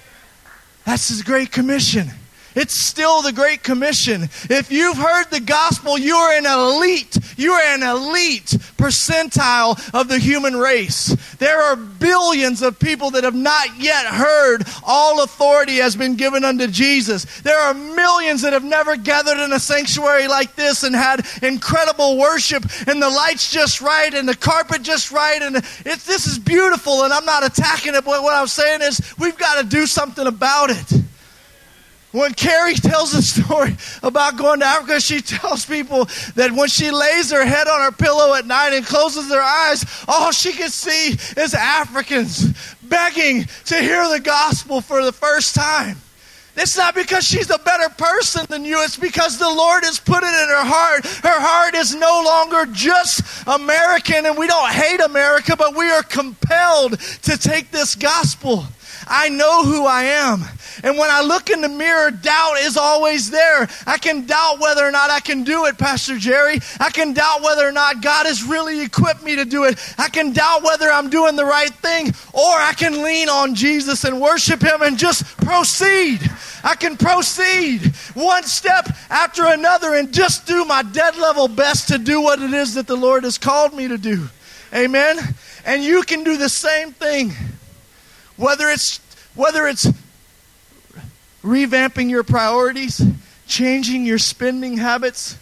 [0.87, 2.11] That's His great commission.
[2.55, 4.25] It's still the Great Commission.
[4.51, 7.19] If you've heard the gospel, you are an elite.
[7.37, 11.17] You are an elite percentile of the human race.
[11.37, 16.45] There are billions of people that have not yet heard all authority has been given
[16.45, 17.41] unto Jesus.
[17.41, 22.19] There are millions that have never gathered in a sanctuary like this and had incredible
[22.19, 25.41] worship and the lights just right and the carpet just right.
[25.41, 29.39] And this is beautiful and I'm not attacking it, but what I'm saying is we've
[29.39, 31.03] got to do something about it.
[32.13, 36.91] When Carrie tells a story about going to Africa, she tells people that when she
[36.91, 40.69] lays her head on her pillow at night and closes her eyes, all she can
[40.69, 45.97] see is Africans begging to hear the gospel for the first time.
[46.55, 48.83] It's not because she's a better person than you.
[48.83, 51.07] It's because the Lord has put it in her heart.
[51.07, 56.03] Her heart is no longer just American, and we don't hate America, but we are
[56.03, 58.67] compelled to take this gospel.
[59.09, 60.45] I know who I am.
[60.83, 63.69] And when I look in the mirror, doubt is always there.
[63.87, 66.61] I can doubt whether or not I can do it, Pastor Jerry.
[66.81, 69.79] I can doubt whether or not God has really equipped me to do it.
[69.99, 74.05] I can doubt whether I'm doing the right thing, or I can lean on Jesus
[74.05, 76.21] and worship Him and just proceed.
[76.65, 81.99] I can proceed one step after another and just do my dead level best to
[81.99, 84.29] do what it is that the Lord has called me to do.
[84.75, 85.19] Amen.
[85.65, 87.33] And you can do the same thing.
[88.37, 89.01] Whether it's
[89.35, 89.87] whether it's
[91.43, 93.01] revamping your priorities,
[93.47, 95.39] changing your spending habits.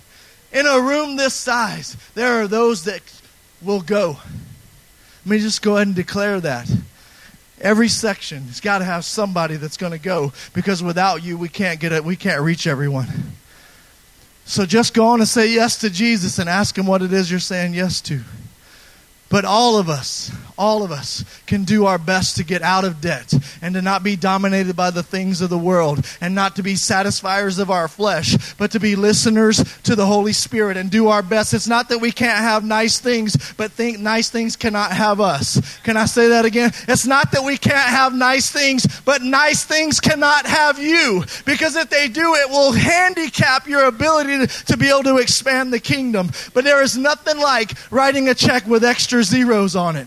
[0.52, 3.02] In a room this size, there are those that
[3.62, 4.18] will go.
[5.24, 6.70] Let me just go ahead and declare that.
[7.60, 11.48] Every section has got to have somebody that's going to go because without you, we
[11.48, 12.02] can't get it.
[12.02, 13.06] We can't reach everyone.
[14.46, 17.30] So just go on and say yes to Jesus and ask him what it is
[17.30, 18.20] you're saying yes to.
[19.28, 23.00] But all of us, all of us can do our best to get out of
[23.00, 26.62] debt and to not be dominated by the things of the world and not to
[26.62, 31.08] be satisfiers of our flesh, but to be listeners to the Holy Spirit and do
[31.08, 31.54] our best.
[31.54, 35.80] It's not that we can't have nice things, but think nice things cannot have us.
[35.80, 36.72] Can I say that again?
[36.86, 41.24] It's not that we can't have nice things, but nice things cannot have you.
[41.46, 45.72] Because if they do, it will handicap your ability to, to be able to expand
[45.72, 46.30] the kingdom.
[46.52, 50.06] But there is nothing like writing a check with extra zeros on it.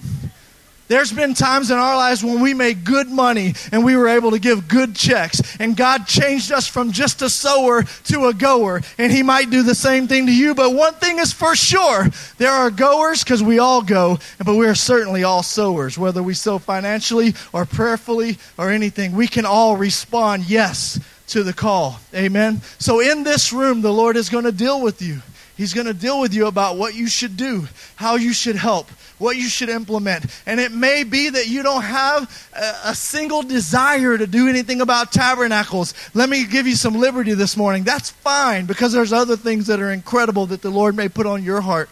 [0.93, 4.29] There's been times in our lives when we made good money and we were able
[4.29, 5.41] to give good checks.
[5.59, 8.79] And God changed us from just a sower to a goer.
[8.99, 10.53] And He might do the same thing to you.
[10.53, 14.67] But one thing is for sure there are goers because we all go, but we
[14.67, 15.97] are certainly all sowers.
[15.97, 21.53] Whether we sow financially or prayerfully or anything, we can all respond yes to the
[21.53, 22.01] call.
[22.13, 22.61] Amen.
[22.77, 25.23] So in this room, the Lord is going to deal with you.
[25.57, 28.89] He's going to deal with you about what you should do, how you should help,
[29.17, 30.25] what you should implement.
[30.45, 34.81] And it may be that you don't have a, a, single desire to do anything
[34.81, 35.93] about tabernacles.
[36.13, 37.83] Let me give you some liberty this morning.
[37.83, 41.43] That's fine because there's other things that are incredible that the Lord may put on
[41.43, 41.89] your heart.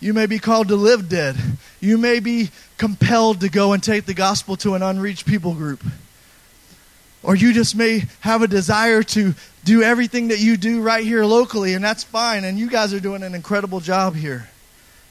[0.00, 1.36] You may be called to live dead.
[1.78, 5.84] You may be compelled to go and take the gospel to an unreached people group.
[7.22, 11.24] Or you just may have a desire to do everything that you do right here
[11.24, 12.44] locally, and that's fine.
[12.44, 14.48] And you guys are doing an incredible job here.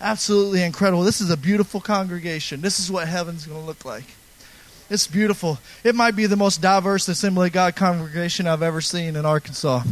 [0.02, 1.04] Absolutely incredible.
[1.04, 2.62] This is a beautiful congregation.
[2.62, 4.06] This is what heaven's going to look like.
[4.90, 5.60] It's beautiful.
[5.84, 9.84] It might be the most diverse Assembly of God congregation I've ever seen in Arkansas.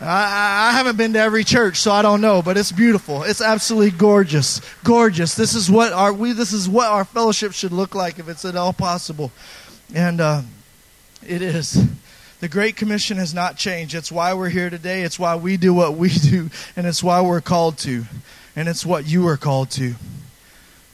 [0.00, 3.22] I, I, haven't been to every church, so I don't know, but it's beautiful.
[3.22, 5.34] It's absolutely gorgeous, gorgeous.
[5.34, 6.32] This is what our we.
[6.32, 9.30] This is what our fellowship should look like if it's at all possible,
[9.94, 10.42] and uh,
[11.26, 11.86] it is.
[12.38, 13.94] The Great Commission has not changed.
[13.94, 15.02] It's why we're here today.
[15.02, 18.06] It's why we do what we do, and it's why we're called to,
[18.56, 19.94] and it's what you are called to.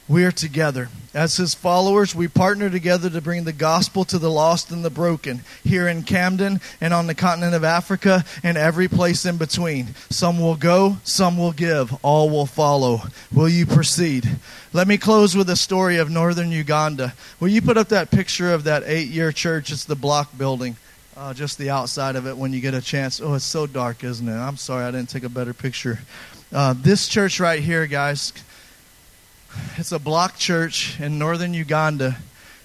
[0.09, 0.87] We are together.
[1.13, 4.89] As his followers, we partner together to bring the gospel to the lost and the
[4.89, 9.87] broken here in Camden and on the continent of Africa and every place in between.
[10.09, 13.01] Some will go, some will give, all will follow.
[13.33, 14.29] Will you proceed?
[14.71, 17.13] Let me close with a story of northern Uganda.
[17.41, 19.73] Will you put up that picture of that eight year church?
[19.73, 20.77] It's the block building.
[21.17, 23.19] Uh, just the outside of it when you get a chance.
[23.19, 24.31] Oh, it's so dark, isn't it?
[24.31, 25.99] I'm sorry I didn't take a better picture.
[26.53, 28.31] Uh, this church right here, guys,
[29.75, 32.15] it's a block church in northern Uganda.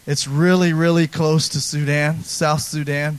[0.06, 3.18] It's really, really close to Sudan, South Sudan.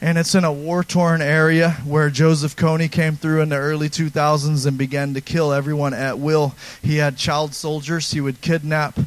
[0.00, 3.88] And it's in a war torn area where Joseph Kony came through in the early
[3.88, 6.56] 2000s and began to kill everyone at will.
[6.82, 8.10] He had child soldiers.
[8.10, 8.98] He would kidnap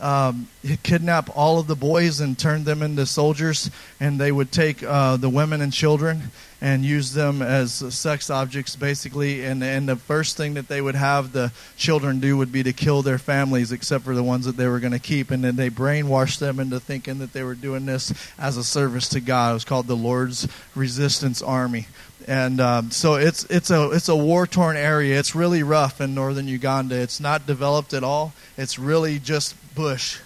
[0.00, 0.48] um,
[0.82, 5.16] kidnap all of the boys and turn them into soldiers, and they would take uh,
[5.16, 9.44] the women and children and use them as sex objects, basically.
[9.44, 12.72] And, and the first thing that they would have the children do would be to
[12.72, 15.30] kill their families, except for the ones that they were going to keep.
[15.30, 19.08] And then they brainwashed them into thinking that they were doing this as a service
[19.10, 19.52] to God.
[19.52, 21.86] It was called the Lord's Resistance Army
[22.30, 25.18] and um, so it's it's a it's a war torn area.
[25.18, 26.94] It's really rough in northern Uganda.
[26.94, 28.32] It's not developed at all.
[28.56, 30.20] It's really just bush,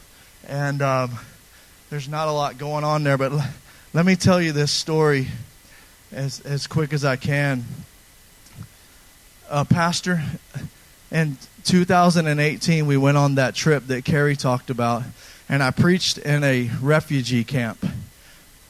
[0.46, 1.12] and um,
[1.88, 3.16] there's not a lot going on there.
[3.16, 3.46] But l-
[3.94, 5.28] let me tell you this story
[6.12, 7.64] as as quick as I can.
[9.48, 10.22] Uh, Pastor,
[11.10, 15.04] in 2018, we went on that trip that Kerry talked about,
[15.48, 17.82] and I preached in a refugee camp.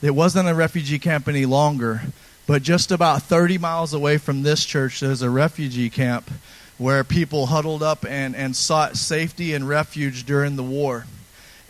[0.02, 2.02] It wasn't a refugee camp any longer,
[2.46, 6.30] but just about 30 miles away from this church, there's a refugee camp
[6.76, 11.06] where people huddled up and, and sought safety and refuge during the war.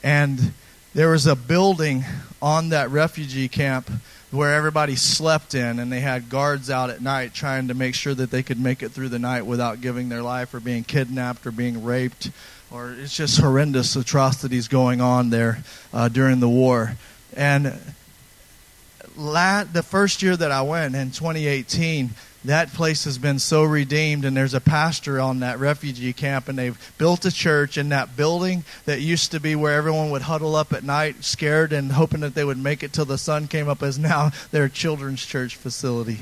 [0.03, 0.53] And
[0.95, 2.05] there was a building
[2.41, 3.91] on that refugee camp
[4.31, 8.15] where everybody slept in, and they had guards out at night trying to make sure
[8.15, 11.47] that they could make it through the night without giving their life or being kidnapped
[11.47, 12.31] or being raped.
[12.71, 16.97] Or it's just horrendous atrocities going on there uh, during the war.
[17.37, 17.79] And
[19.17, 22.11] la- the first year that I went in 2018,
[22.45, 26.59] that place has been so redeemed and there's a pastor on that refugee camp and
[26.59, 30.55] they've built a church in that building that used to be where everyone would huddle
[30.55, 33.69] up at night scared and hoping that they would make it till the sun came
[33.69, 36.19] up is now their children's church facility.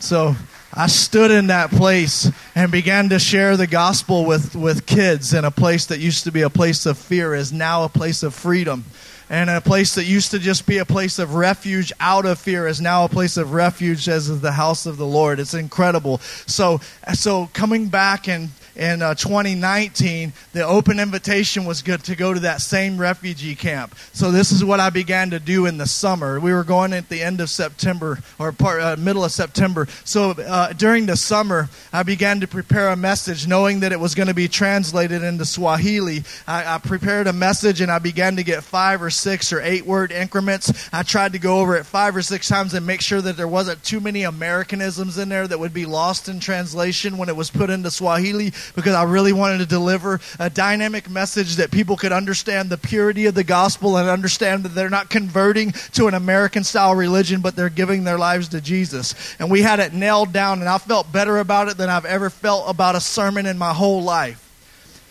[0.00, 0.34] So
[0.74, 5.44] i stood in that place and began to share the gospel with, with kids in
[5.44, 8.34] a place that used to be a place of fear is now a place of
[8.34, 8.84] freedom
[9.30, 12.66] and a place that used to just be a place of refuge out of fear
[12.66, 15.40] is now a place of refuge as is the house of the Lord.
[15.40, 16.18] It's incredible.
[16.46, 16.80] So,
[17.14, 22.40] so coming back and in uh, 2019, the open invitation was good to go to
[22.40, 23.94] that same refugee camp.
[24.12, 26.38] So this is what I began to do in the summer.
[26.38, 29.88] We were going at the end of September or part, uh, middle of September.
[30.04, 34.14] So uh, during the summer, I began to prepare a message, knowing that it was
[34.14, 36.22] going to be translated into Swahili.
[36.46, 39.86] I, I prepared a message and I began to get five or six or eight
[39.86, 40.88] word increments.
[40.92, 43.48] I tried to go over it five or six times and make sure that there
[43.48, 47.50] wasn't too many Americanisms in there that would be lost in translation when it was
[47.50, 52.12] put into Swahili because I really wanted to deliver a dynamic message that people could
[52.12, 56.64] understand the purity of the gospel and understand that they're not converting to an American
[56.64, 59.14] style religion, but they're giving their lives to Jesus.
[59.38, 62.30] And we had it nailed down, and I felt better about it than I've ever
[62.30, 64.47] felt about a sermon in my whole life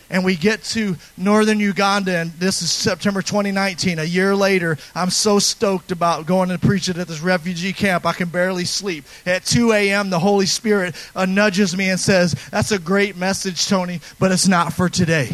[0.10, 4.78] and we get to northern Uganda, and this is September 2019, a year later.
[4.96, 8.06] I'm so stoked about going and preaching at this refugee camp.
[8.06, 9.04] I can barely sleep.
[9.26, 13.68] At 2 a.m., the Holy Spirit uh, nudges me and says, That's a great message,
[13.68, 15.30] Tony, but it's not for today.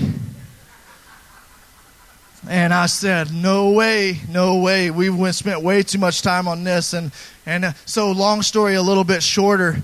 [2.50, 4.90] And I said, No way, no way.
[4.90, 6.94] We went, spent way too much time on this.
[6.94, 7.12] And,
[7.46, 9.84] and uh, so, long story a little bit shorter,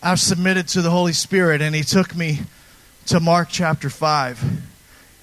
[0.00, 2.38] I've submitted to the Holy Spirit, and He took me
[3.06, 4.73] to Mark chapter 5.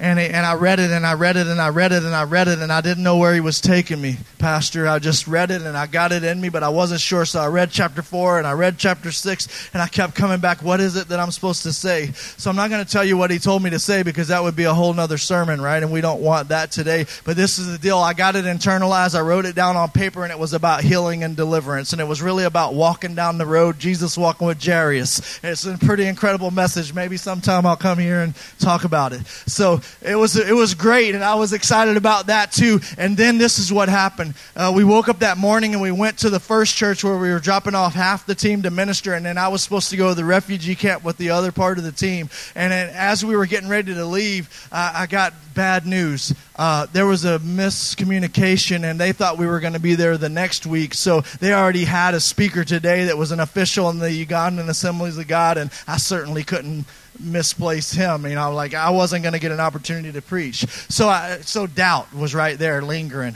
[0.02, 2.24] And, and I read it and I read it and I read it and I
[2.24, 4.88] read it and I didn't know where he was taking me, Pastor.
[4.88, 7.24] I just read it and I got it in me, but I wasn't sure.
[7.24, 10.64] So I read chapter four and I read chapter six and I kept coming back.
[10.64, 12.14] What is it that I'm supposed to say?
[12.14, 14.42] So I'm not going to tell you what he told me to say because that
[14.42, 15.84] would be a whole nother sermon, right?
[15.84, 17.06] And we don't want that today.
[17.24, 18.00] But this is the deal.
[18.00, 19.14] I got it internalized.
[19.14, 21.94] I wrote it down on paper and it was about healing and deliverance.
[21.94, 25.40] And it was really about walking down the road, Jesus walking with Jairus.
[25.44, 26.92] It's a pretty incredible message.
[26.92, 29.28] Maybe sometime I'll come here and talk about it.
[29.46, 32.80] So it was it was great, and I was excited about that too.
[32.98, 36.20] And then this is what happened: uh, we woke up that morning and we went
[36.20, 39.26] to the first church where we were dropping off half the team to minister, and
[39.26, 41.84] then I was supposed to go to the refugee camp with the other part of
[41.84, 42.30] the team.
[42.56, 46.34] And then as we were getting ready to leave, uh, I got bad news.
[46.56, 50.30] Uh, there was a miscommunication, and they thought we were going to be there the
[50.30, 50.94] next week.
[50.94, 55.18] So they already had a speaker today that was an official in the Ugandan Assemblies
[55.18, 56.86] of God, and I certainly couldn't
[57.20, 58.26] misplace him.
[58.26, 60.66] You know, like I wasn't going to get an opportunity to preach.
[60.90, 63.36] So, I, so doubt was right there, lingering,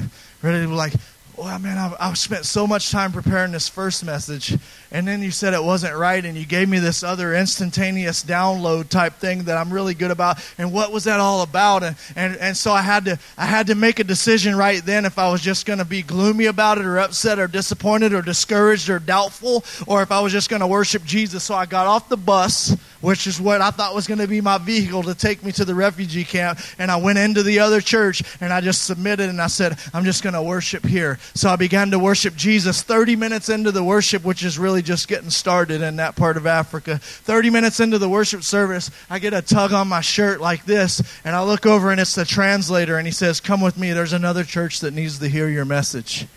[0.68, 0.94] be like,
[1.38, 4.58] well, man, I've, I've, spent so much time preparing this first message,
[4.92, 8.90] and then you said it wasn't right, and you gave me this other instantaneous download
[8.90, 10.38] type thing that I'm really good about.
[10.58, 11.84] And what was that all about?
[11.84, 15.04] And and, and so I had to I had to make a decision right then
[15.06, 18.22] if I was just going to be gloomy about it, or upset, or disappointed, or
[18.22, 21.44] discouraged, or doubtful, or if I was just going to worship Jesus.
[21.44, 24.42] So I got off the bus, which is what I thought was going to be
[24.42, 27.82] my vehicle to take me to the refugee camp, and I went into the other
[27.82, 31.20] church, and I just submitted, and I said, I'm just going to worship here.
[31.34, 35.08] So I began to worship Jesus 30 minutes into the worship, which is really just
[35.08, 36.98] getting started in that part of Africa.
[37.00, 41.02] 30 minutes into the worship service, I get a tug on my shirt like this,
[41.24, 43.92] and I look over and it's the translator, and he says, Come with me.
[43.92, 46.28] There's another church that needs to hear your message.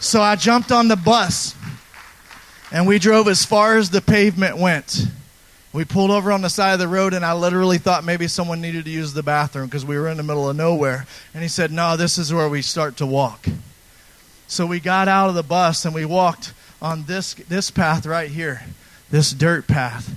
[0.00, 1.54] So I jumped on the bus,
[2.72, 5.06] and we drove as far as the pavement went.
[5.74, 8.60] We pulled over on the side of the road, and I literally thought maybe someone
[8.60, 11.04] needed to use the bathroom because we were in the middle of nowhere.
[11.34, 13.48] And he said, No, this is where we start to walk.
[14.54, 18.30] So we got out of the bus and we walked on this, this path right
[18.30, 18.62] here,
[19.10, 20.08] this dirt path.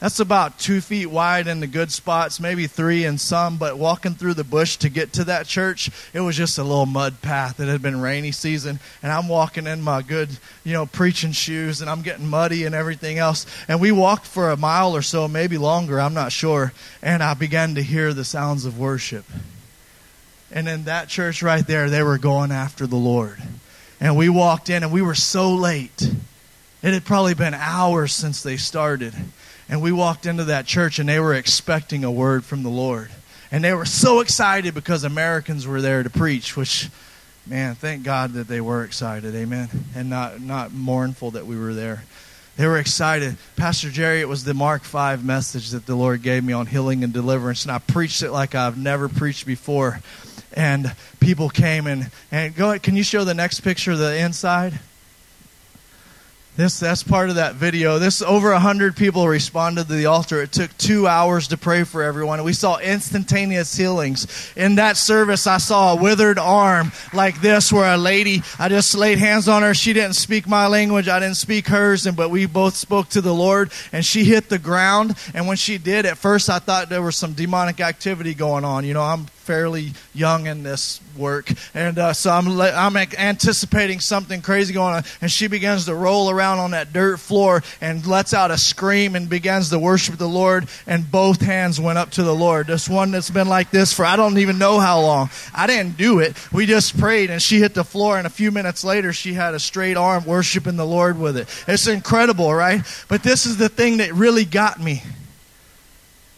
[0.00, 4.12] That's about two feet wide in the good spots, maybe three in some, but walking
[4.12, 7.58] through the bush to get to that church, it was just a little mud path.
[7.58, 10.28] It had been rainy season, and I'm walking in my good,
[10.62, 13.46] you know, preaching shoes, and I'm getting muddy and everything else.
[13.66, 17.32] And we walked for a mile or so, maybe longer, I'm not sure, and I
[17.32, 19.24] began to hear the sounds of worship.
[20.52, 23.42] And in that church right there, they were going after the Lord.
[24.00, 26.02] And we walked in and we were so late.
[26.82, 29.14] It had probably been hours since they started.
[29.68, 33.10] And we walked into that church and they were expecting a word from the Lord.
[33.50, 36.90] And they were so excited because Americans were there to preach, which,
[37.46, 39.34] man, thank God that they were excited.
[39.34, 39.68] Amen.
[39.94, 42.04] And not, not mournful that we were there.
[42.56, 43.36] They were excited.
[43.56, 47.04] Pastor Jerry, it was the Mark 5 message that the Lord gave me on healing
[47.04, 47.64] and deliverance.
[47.64, 50.00] And I preached it like I've never preached before
[50.56, 54.18] and people came and, and go ahead, can you show the next picture of the
[54.18, 54.80] inside?
[56.56, 57.98] This that's part of that video.
[57.98, 60.40] This over a hundred people responded to the altar.
[60.40, 62.42] It took two hours to pray for everyone.
[62.44, 64.26] We saw instantaneous healings.
[64.56, 68.94] In that service, I saw a withered arm like this, where a lady I just
[68.94, 69.74] laid hands on her.
[69.74, 73.20] She didn't speak my language, I didn't speak hers, and but we both spoke to
[73.20, 73.70] the Lord.
[73.92, 75.14] And she hit the ground.
[75.34, 78.86] And when she did, at first I thought there was some demonic activity going on.
[78.86, 84.42] You know, I'm fairly young in this work, and uh, so I'm I'm anticipating something
[84.42, 85.04] crazy going on.
[85.20, 89.14] And she begins to roll around on that dirt floor and lets out a scream
[89.14, 90.68] and begins to worship the Lord.
[90.86, 92.66] And both hands went up to the Lord.
[92.66, 95.30] This one that's been like this for I don't even know how long.
[95.54, 96.36] I didn't do it.
[96.52, 98.18] We just prayed, and she hit the floor.
[98.18, 101.48] And a few minutes later, she had a straight arm worshiping the Lord with it.
[101.68, 102.82] It's incredible, right?
[103.08, 105.02] But this is the thing that really got me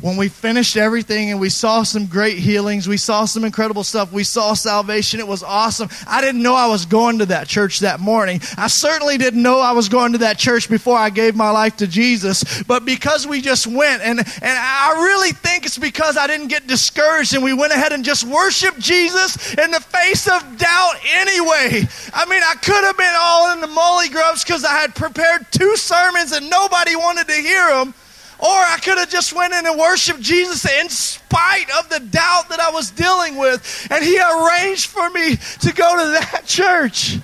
[0.01, 4.13] when we finished everything and we saw some great healings, we saw some incredible stuff,
[4.13, 5.89] we saw salvation, it was awesome.
[6.07, 8.41] I didn't know I was going to that church that morning.
[8.57, 11.79] I certainly didn't know I was going to that church before I gave my life
[11.79, 12.63] to Jesus.
[12.63, 16.69] But because we just went, and, and I really think it's because I didn't get
[16.69, 21.83] discouraged and we went ahead and just worshiped Jesus in the face of doubt anyway.
[22.15, 25.47] I mean, I could have been all in the molly grubs because I had prepared
[25.51, 27.95] two sermons and nobody wanted to hear them.
[28.39, 32.49] Or I could have just went in and worshiped Jesus in spite of the doubt
[32.51, 33.89] that I was dealing with.
[33.91, 37.19] And he arranged for me to go to that church.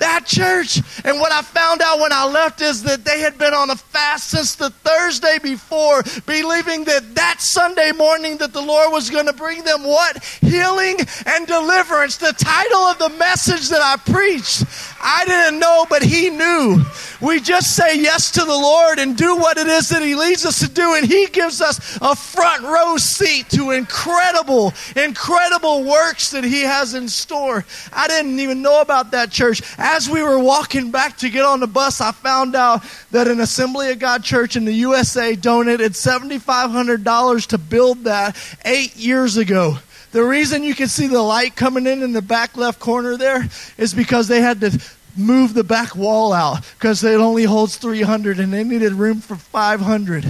[0.00, 0.80] That church.
[1.04, 3.76] And what I found out when I left is that they had been on a
[3.76, 9.26] fast since the Thursday before, believing that that Sunday morning that the Lord was going
[9.26, 10.22] to bring them what?
[10.40, 12.16] Healing and deliverance.
[12.16, 14.64] The title of the message that I preached.
[15.00, 16.84] I didn't know, but He knew.
[17.20, 20.44] We just say yes to the Lord and do what it is that He leads
[20.44, 26.30] us to do, and He gives us a front row seat to incredible, incredible works
[26.30, 27.64] that He has in store.
[27.92, 29.62] I didn't even know about that church.
[29.78, 33.40] As we were walking back to get on the bus, I found out that an
[33.40, 39.78] Assembly of God church in the USA donated $7,500 to build that eight years ago.
[40.12, 43.46] The reason you can see the light coming in in the back left corner there
[43.76, 44.80] is because they had to
[45.16, 49.36] move the back wall out because it only holds 300 and they needed room for
[49.36, 50.24] 500.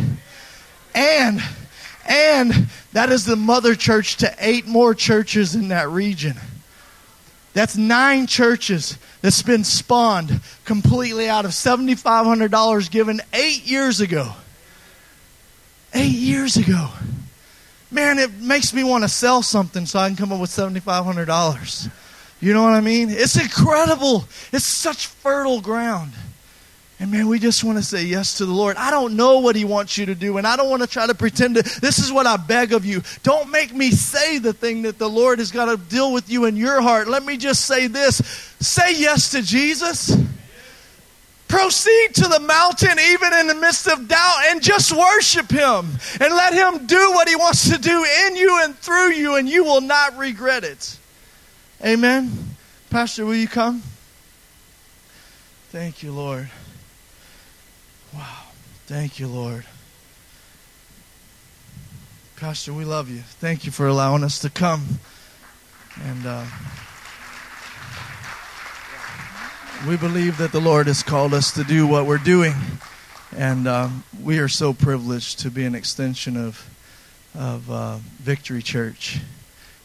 [0.95, 1.43] And
[2.09, 6.37] and that is the mother church to eight more churches in that region.
[7.53, 14.33] That's nine churches that's been spawned completely out of $7,500 given eight years ago.
[15.93, 16.89] Eight years ago.
[17.91, 21.91] Man, it makes me want to sell something so I can come up with $7,500.
[22.41, 23.09] You know what I mean?
[23.11, 24.24] It's incredible.
[24.53, 26.12] It's such fertile ground.
[27.01, 28.76] And man, we just want to say yes to the Lord.
[28.76, 31.07] I don't know what He wants you to do, and I don't want to try
[31.07, 31.62] to pretend to.
[31.80, 33.03] This is what I beg of you.
[33.22, 36.47] Don't make me say the thing that the Lord has got to deal with you
[36.47, 37.07] in your heart.
[37.07, 38.16] Let me just say this
[38.61, 40.16] say yes to Jesus.
[41.49, 45.87] Proceed to the mountain even in the midst of doubt and just worship Him
[46.21, 49.49] and let Him do what He wants to do in you and through you, and
[49.49, 50.99] you will not regret it.
[51.85, 52.57] Amen.
[52.91, 53.83] Pastor, will you come?
[55.71, 56.51] Thank you, Lord.
[58.15, 58.45] Wow.
[58.87, 59.65] Thank you, Lord.
[62.37, 63.21] Pastor, we love you.
[63.21, 65.01] Thank you for allowing us to come.
[66.05, 66.45] And uh,
[69.87, 72.55] we believe that the Lord has called us to do what we're doing.
[73.37, 73.89] And uh,
[74.20, 76.68] we are so privileged to be an extension of,
[77.35, 79.20] of uh, Victory Church.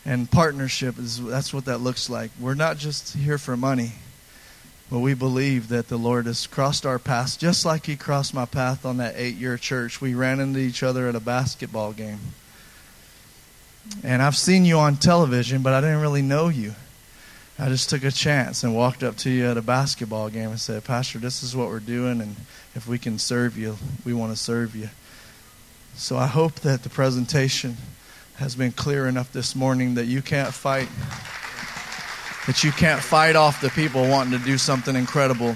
[0.05, 2.31] And partnership is that's what that looks like.
[2.39, 3.93] We're not just here for money.
[4.89, 8.45] But we believe that the Lord has crossed our path just like He crossed my
[8.45, 10.01] path on that eight year church.
[10.01, 12.19] We ran into each other at a basketball game.
[14.03, 16.73] And I've seen you on television, but I didn't really know you.
[17.59, 20.59] I just took a chance and walked up to you at a basketball game and
[20.59, 22.35] said, Pastor, this is what we're doing, and
[22.75, 24.89] if we can serve you, we want to serve you.
[25.95, 27.77] So I hope that the presentation
[28.37, 30.89] has been clear enough this morning that you can't fight
[32.47, 35.55] that you can't fight off the people wanting to do something incredible.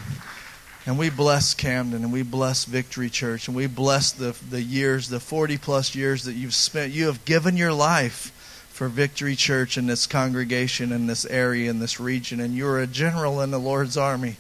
[0.86, 5.10] And we bless Camden and we bless Victory Church and we bless the, the years,
[5.10, 6.94] the 40 plus years that you've spent.
[6.94, 8.32] You have given your life
[8.78, 12.40] for Victory Church and this congregation in this area, in this region.
[12.40, 14.36] And you're a general in the Lord's army.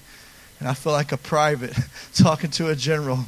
[0.60, 1.76] And I feel like a private
[2.14, 3.22] talking to a general.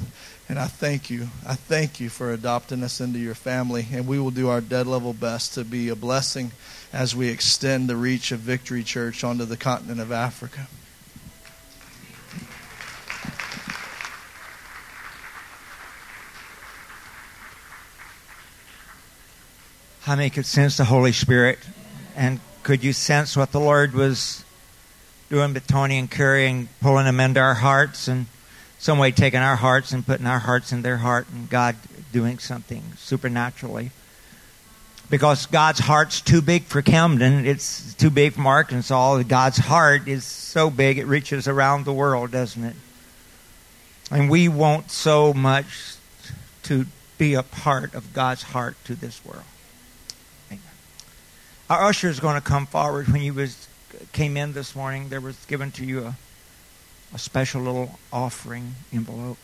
[0.47, 1.29] And I thank you.
[1.47, 3.87] I thank you for adopting us into your family.
[3.91, 6.51] And we will do our dead level best to be a blessing
[6.93, 10.67] as we extend the reach of Victory Church onto the continent of Africa.
[20.09, 21.59] How many could sense the Holy Spirit?
[22.15, 24.43] And could you sense what the Lord was
[25.29, 28.25] doing with Tony and Carrie and pulling them into our hearts and
[28.79, 31.75] some way taking our hearts and putting our hearts in their heart and God
[32.11, 33.91] doing something supernaturally?
[35.11, 37.45] because God's heart's too big for Camden.
[37.45, 39.21] It's too big for Arkansas.
[39.27, 42.75] God's heart is so big it reaches around the world, doesn't it?
[44.09, 45.97] And we want so much
[46.63, 46.87] to
[47.19, 49.43] be a part of God's heart to this world.
[51.69, 53.07] Our usher is going to come forward.
[53.09, 53.67] When you was
[54.11, 56.15] came in this morning, there was given to you a,
[57.13, 59.37] a special little offering envelope.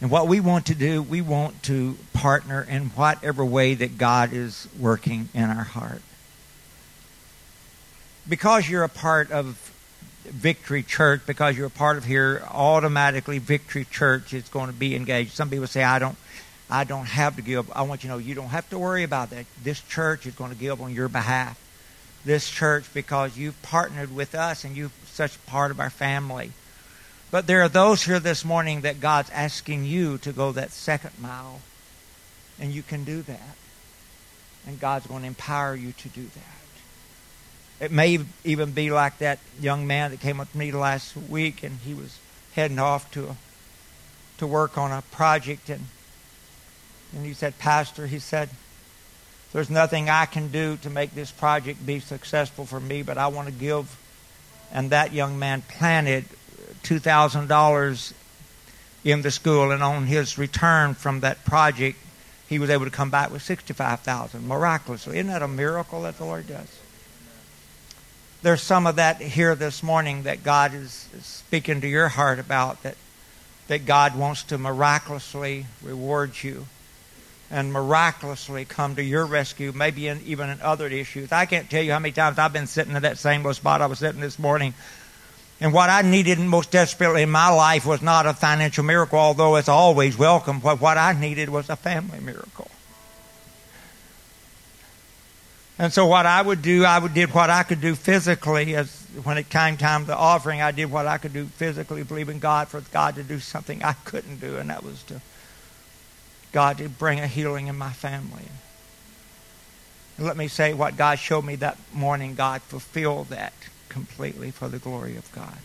[0.00, 4.32] And what we want to do, we want to partner in whatever way that God
[4.32, 6.02] is working in our heart.
[8.28, 9.72] Because you're a part of
[10.24, 14.94] Victory Church, because you're a part of here, automatically Victory Church is going to be
[14.94, 15.32] engaged.
[15.32, 16.16] Some people say, I don't
[16.70, 17.70] I don't have to give.
[17.72, 19.46] I want you to know you don't have to worry about that.
[19.62, 21.58] This church is going to give on your behalf.
[22.24, 26.52] This church, because you've partnered with us and you're such part of our family.
[27.30, 31.12] But there are those here this morning that God's asking you to go that second
[31.20, 31.60] mile.
[32.60, 33.56] And you can do that.
[34.66, 37.84] And God's going to empower you to do that.
[37.84, 41.62] It may even be like that young man that came up to me last week
[41.62, 42.18] and he was
[42.54, 43.36] heading off to a,
[44.38, 45.86] to work on a project and
[47.14, 48.50] and he said, Pastor, he said,
[49.52, 53.28] there's nothing I can do to make this project be successful for me, but I
[53.28, 53.96] want to give.
[54.72, 56.26] And that young man planted
[56.82, 58.12] $2,000
[59.04, 61.98] in the school, and on his return from that project,
[62.46, 65.18] he was able to come back with 65000 miraculously.
[65.18, 66.68] Isn't that a miracle that the Lord does?
[68.42, 72.82] there's some of that here this morning that God is speaking to your heart about
[72.82, 72.96] that
[73.66, 76.66] that God wants to miraculously reward you
[77.50, 81.32] and miraculously come to your rescue, maybe in, even in other issues.
[81.32, 83.86] I can't tell you how many times I've been sitting in that same spot I
[83.86, 84.74] was sitting this morning.
[85.60, 89.56] And what I needed most desperately in my life was not a financial miracle, although
[89.56, 90.60] it's always welcome.
[90.60, 92.70] But what I needed was a family miracle.
[95.78, 98.92] And so what I would do, I would did what I could do physically as
[99.22, 102.68] when it came time to offering, I did what I could do physically, believing God
[102.68, 105.20] for God to do something I couldn't do, and that was to
[106.52, 108.44] God to bring a healing in my family.
[110.16, 113.52] And let me say what God showed me that morning, God fulfilled that
[113.88, 115.58] completely for the glory of God.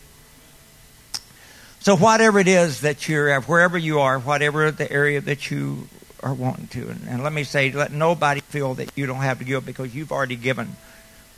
[1.80, 5.90] So whatever it is that you're at, wherever you are, whatever the area that you
[6.22, 9.40] are wanting to, and, and let me say, let nobody feel that you don't have
[9.40, 10.78] to give because you've already given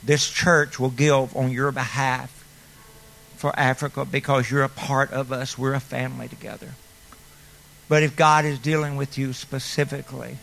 [0.04, 2.44] this church will give on your behalf
[3.36, 5.58] for Africa because you're a part of us.
[5.58, 6.74] We're a family together.
[7.88, 10.38] But if God is dealing with you specifically,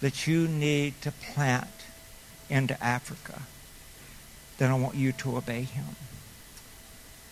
[0.00, 1.68] that you need to plant
[2.50, 3.42] into Africa,
[4.58, 5.84] then I want you to obey Him.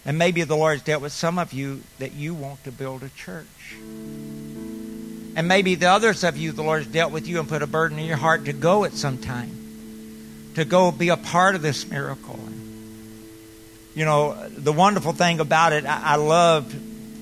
[0.07, 3.11] And maybe the Lord's dealt with some of you that you want to build a
[3.11, 3.75] church.
[5.37, 7.99] And maybe the others of you, the Lord's dealt with you and put a burden
[7.99, 9.61] in your heart to go at some time
[10.55, 12.39] to go be a part of this miracle.
[13.95, 16.75] You know, the wonderful thing about it, I, I loved,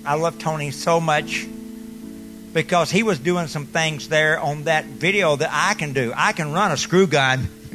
[0.09, 1.47] I love Tony so much
[2.55, 6.15] because he was doing some things there on that video that I can do.
[6.17, 7.47] I can run a screw gun.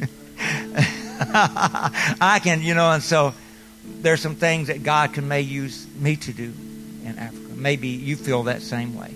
[1.32, 3.34] I can, you know, and so
[3.84, 6.52] there's some things that God can may use me to do
[7.04, 7.54] in Africa.
[7.54, 9.14] Maybe you feel that same way.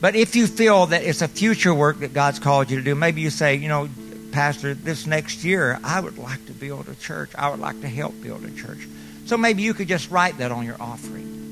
[0.00, 2.96] But if you feel that it's a future work that God's called you to do,
[2.96, 3.88] maybe you say, you know,
[4.32, 7.30] Pastor, this next year, I would like to build a church.
[7.36, 8.88] I would like to help build a church.
[9.26, 11.43] So maybe you could just write that on your offering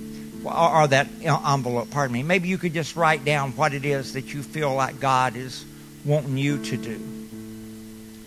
[0.44, 2.22] or, that envelope, pardon me.
[2.22, 5.64] Maybe you could just write down what it is that you feel like God is
[6.04, 7.00] wanting you to do.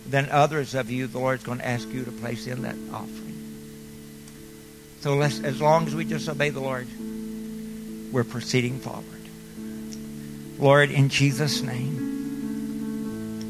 [0.06, 3.24] Then others of you, the Lord's going to ask you to place in that offering.
[5.00, 6.88] So let's, as long as we just obey the Lord,
[8.12, 9.04] we're proceeding forward.
[10.58, 12.06] Lord, in Jesus' name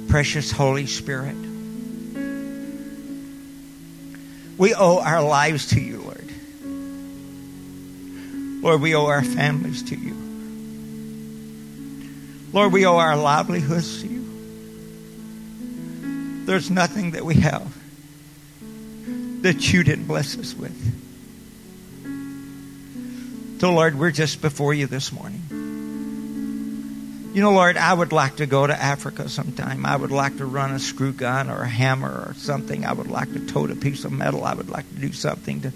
[0.09, 1.37] precious Holy Spirit.
[4.57, 5.96] We owe our lives to you,
[8.67, 8.81] Lord.
[8.81, 10.17] We owe our families to you.
[12.53, 14.25] Lord, we owe our livelihoods to you.
[16.47, 17.73] There's nothing that we have
[19.43, 20.75] that you didn't bless us with.
[23.61, 25.43] So, Lord, we're just before you this morning.
[27.35, 29.87] You know, Lord, I would like to go to Africa sometime.
[29.87, 32.85] I would like to run a screw gun or a hammer or something.
[32.85, 34.43] I would like to tote a piece of metal.
[34.45, 35.73] I would like to do something to.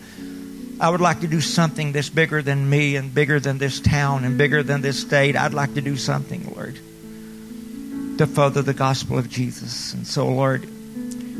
[0.81, 4.25] I would like to do something that's bigger than me and bigger than this town
[4.25, 5.37] and bigger than this state.
[5.37, 6.77] I'd like to do something, Lord,
[8.17, 9.93] to further the gospel of Jesus.
[9.93, 10.65] And so, Lord,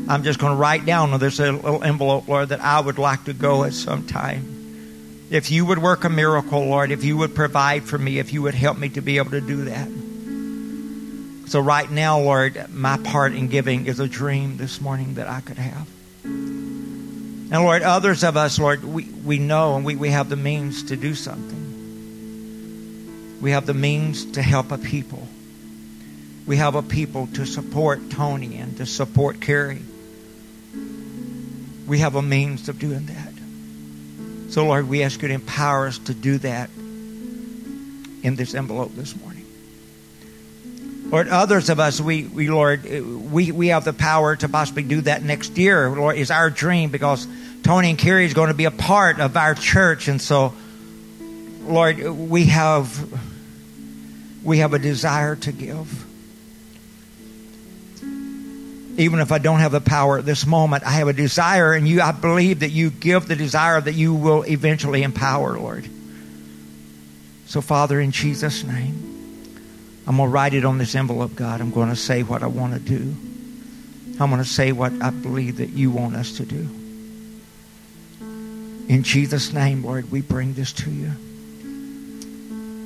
[0.07, 3.23] I'm just going to write down on this little envelope, Lord, that I would like
[3.23, 5.27] to go at some time.
[5.31, 8.43] If you would work a miracle, Lord, if you would provide for me, if you
[8.43, 9.87] would help me to be able to do that.
[11.49, 15.41] So, right now, Lord, my part in giving is a dream this morning that I
[15.41, 15.87] could have.
[17.51, 20.83] And, Lord, others of us, Lord, we, we know and we, we have the means
[20.83, 21.61] to do something.
[23.41, 25.27] We have the means to help a people.
[26.47, 29.81] We have a people to support Tony and to support Carrie.
[31.85, 33.33] We have a means of doing that.
[34.53, 36.69] So, Lord, we ask you to empower us to do that
[38.23, 39.45] in this envelope this morning.
[41.11, 45.01] Lord, others of us, we, we Lord, we, we have the power to possibly do
[45.01, 45.89] that next year.
[45.89, 47.27] Lord, is our dream because
[47.63, 50.53] Tony and Carrie is going to be a part of our church, and so,
[51.61, 53.21] Lord, we have
[54.43, 56.05] we have a desire to give.
[58.97, 61.87] Even if I don't have the power at this moment, I have a desire, and
[61.87, 65.87] you, I believe that you give the desire that you will eventually empower, Lord.
[67.45, 69.11] So, Father, in Jesus' name.
[70.07, 71.61] I'm going to write it on this envelope, God.
[71.61, 73.15] I'm going to say what I want to do.
[74.19, 76.80] I'm going to say what I believe that you want us to do.
[78.87, 81.11] In Jesus' name, Lord, we bring this to you.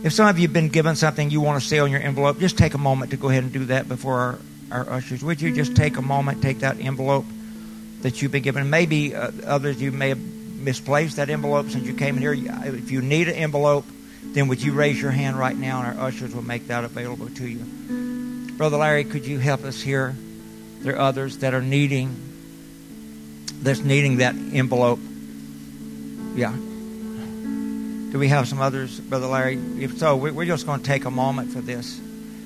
[0.04, 2.40] If some of you have been given something you want to say on your envelope,
[2.40, 4.40] just take a moment to go ahead and do that before our,
[4.72, 5.24] our ushers.
[5.24, 7.26] Would you just take a moment, take that envelope
[8.02, 8.70] that you've been given?
[8.70, 12.34] Maybe uh, others you may have misplaced that envelope since you came in here.
[12.34, 13.86] If you need an envelope,
[14.24, 17.30] then would you raise your hand right now and our ushers will make that available
[17.30, 18.52] to you?
[18.58, 20.16] Brother Larry, could you help us here?
[20.82, 22.16] There are others that are needing
[23.62, 25.00] that's needing that envelope.
[26.36, 26.52] Yeah.
[26.52, 29.58] Do we have some others, Brother Larry?
[29.80, 32.00] If so, we're just going to take a moment for this.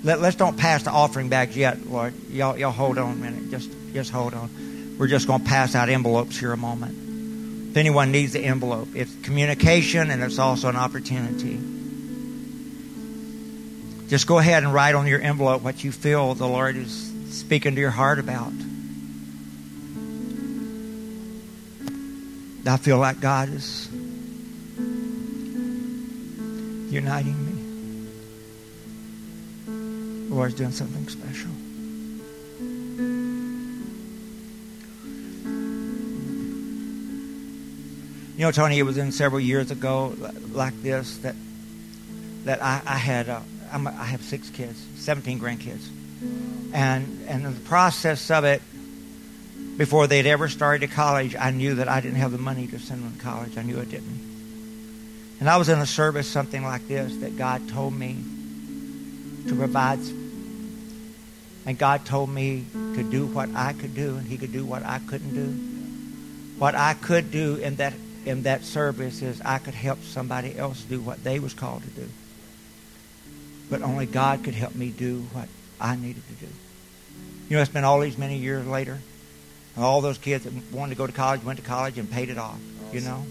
[0.03, 2.13] Let, us don't pass the offering bags yet, Lord.
[2.29, 3.51] Y'all, y'all hold on a minute.
[3.51, 4.95] Just, just hold on.
[4.97, 7.71] We're just going to pass out envelopes here a moment.
[7.71, 11.59] If anyone needs the envelope, it's communication and it's also an opportunity.
[14.07, 17.75] Just go ahead and write on your envelope what you feel the Lord is speaking
[17.75, 18.53] to your heart about.
[22.65, 23.89] I feel like God is
[26.91, 28.07] uniting me.
[30.29, 31.49] The Lord's doing something special.
[38.37, 40.15] You know, Tony, it was in several years ago
[40.51, 41.35] like this that
[42.45, 43.41] that I, I had uh,
[43.71, 45.85] a, I have six kids, 17 grandkids,
[46.73, 48.61] and and the process of it,
[49.79, 53.01] before they'd ever started college, I knew that I didn't have the money to send
[53.01, 53.57] them to college.
[53.57, 55.37] I knew I didn't.
[55.39, 58.17] And I was in a service, something like this, that God told me
[59.47, 59.99] to provide.
[61.65, 64.83] And God told me to do what I could do, and He could do what
[64.83, 66.59] I couldn't do.
[66.59, 67.93] What I could do in that
[68.25, 71.89] in that service is I could help somebody else do what they was called to
[71.89, 72.09] do.
[73.69, 75.47] But only God could help me do what
[75.79, 76.51] I needed to do.
[77.47, 78.99] You know, it's been all these many years later.
[79.79, 82.37] All those kids that wanted to go to college went to college and paid it
[82.37, 82.59] off.
[82.91, 83.23] You know?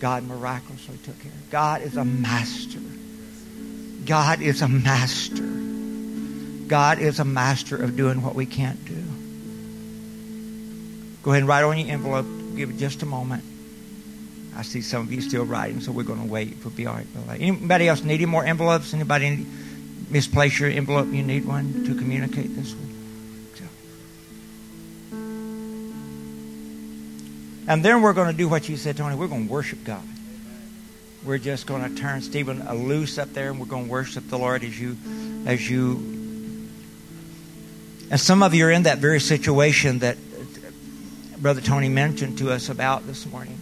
[0.00, 1.50] God miraculously took care of.
[1.50, 2.80] God is a master.
[4.06, 5.44] God is a master.
[6.68, 9.02] God is a master of doing what we can't do.
[11.22, 12.26] Go ahead and write on your envelope.
[12.56, 13.44] Give it just a moment.
[14.56, 16.56] I see some of you still writing, so we're going to wait.
[16.64, 16.92] All
[17.26, 17.40] right.
[17.40, 18.94] Anybody else need any more envelopes?
[18.94, 19.46] Anybody
[20.08, 21.08] misplace your envelope?
[21.08, 22.99] You need one to communicate this one.
[27.70, 29.14] And then we're going to do what you said, Tony.
[29.14, 30.02] We're going to worship God.
[31.24, 34.36] We're just going to turn Stephen loose up there, and we're going to worship the
[34.36, 34.96] Lord as you,
[35.46, 35.92] as you.
[38.10, 42.50] And some of you are in that very situation that uh, Brother Tony mentioned to
[42.50, 43.56] us about this morning.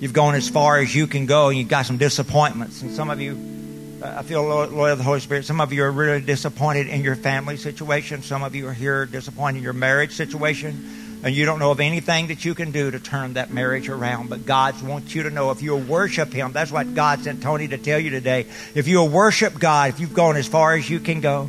[0.00, 2.80] You've gone as far as you can go, and you've got some disappointments.
[2.80, 5.44] And some of you, uh, I feel loyal to the Holy Spirit.
[5.44, 8.22] Some of you are really disappointed in your family situation.
[8.22, 11.80] Some of you are here disappointed in your marriage situation and you don't know of
[11.80, 14.28] anything that you can do to turn that marriage around.
[14.28, 17.68] But God wants you to know if you'll worship Him, that's what God sent Tony
[17.68, 18.46] to tell you today.
[18.74, 21.48] If you'll worship God, if you've gone as far as you can go,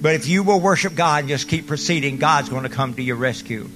[0.00, 3.02] but if you will worship God and just keep proceeding, God's going to come to
[3.02, 3.70] your rescue.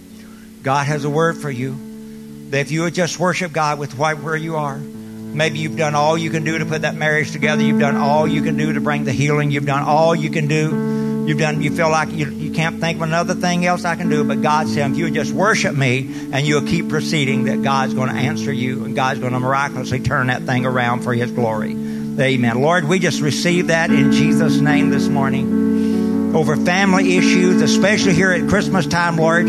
[0.63, 4.19] God has a word for you that if you would just worship God with right
[4.19, 7.63] where you are, maybe you've done all you can do to put that marriage together.
[7.63, 9.51] You've done all you can do to bring the healing.
[9.51, 10.98] You've done all you can do
[11.29, 14.09] You've done, you feel like you, you can't think of another thing else I can
[14.09, 17.93] do, but God said, if you just worship me and you'll keep proceeding, that God's
[17.93, 21.31] going to answer you and God's going to miraculously turn that thing around for His
[21.31, 21.73] glory.
[21.73, 22.63] Amen.
[22.63, 26.35] Lord, we just receive that in Jesus' name this morning.
[26.35, 29.49] Over family issues, especially here at Christmas time, Lord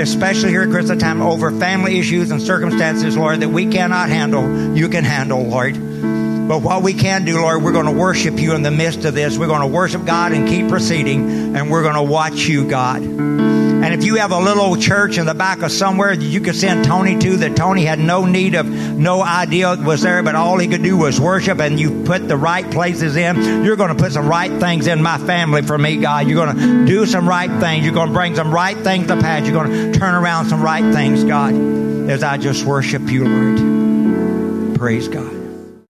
[0.00, 4.74] especially here at Christmas time, over family issues and circumstances, Lord, that we cannot handle,
[4.74, 5.76] you can handle, Lord.
[6.52, 9.14] But what we can do, Lord, we're going to worship you in the midst of
[9.14, 9.38] this.
[9.38, 13.00] We're going to worship God and keep proceeding, and we're going to watch you, God.
[13.00, 16.54] And if you have a little church in the back of somewhere that you could
[16.54, 20.58] send Tony to, that Tony had no need of, no idea was there, but all
[20.58, 24.02] he could do was worship, and you put the right places in, you're going to
[24.02, 26.28] put some right things in my family for me, God.
[26.28, 27.82] You're going to do some right things.
[27.86, 29.48] You're going to bring some right things to pass.
[29.48, 31.54] You're going to turn around some right things, God,
[32.10, 34.78] as I just worship you, Lord.
[34.78, 35.41] Praise God.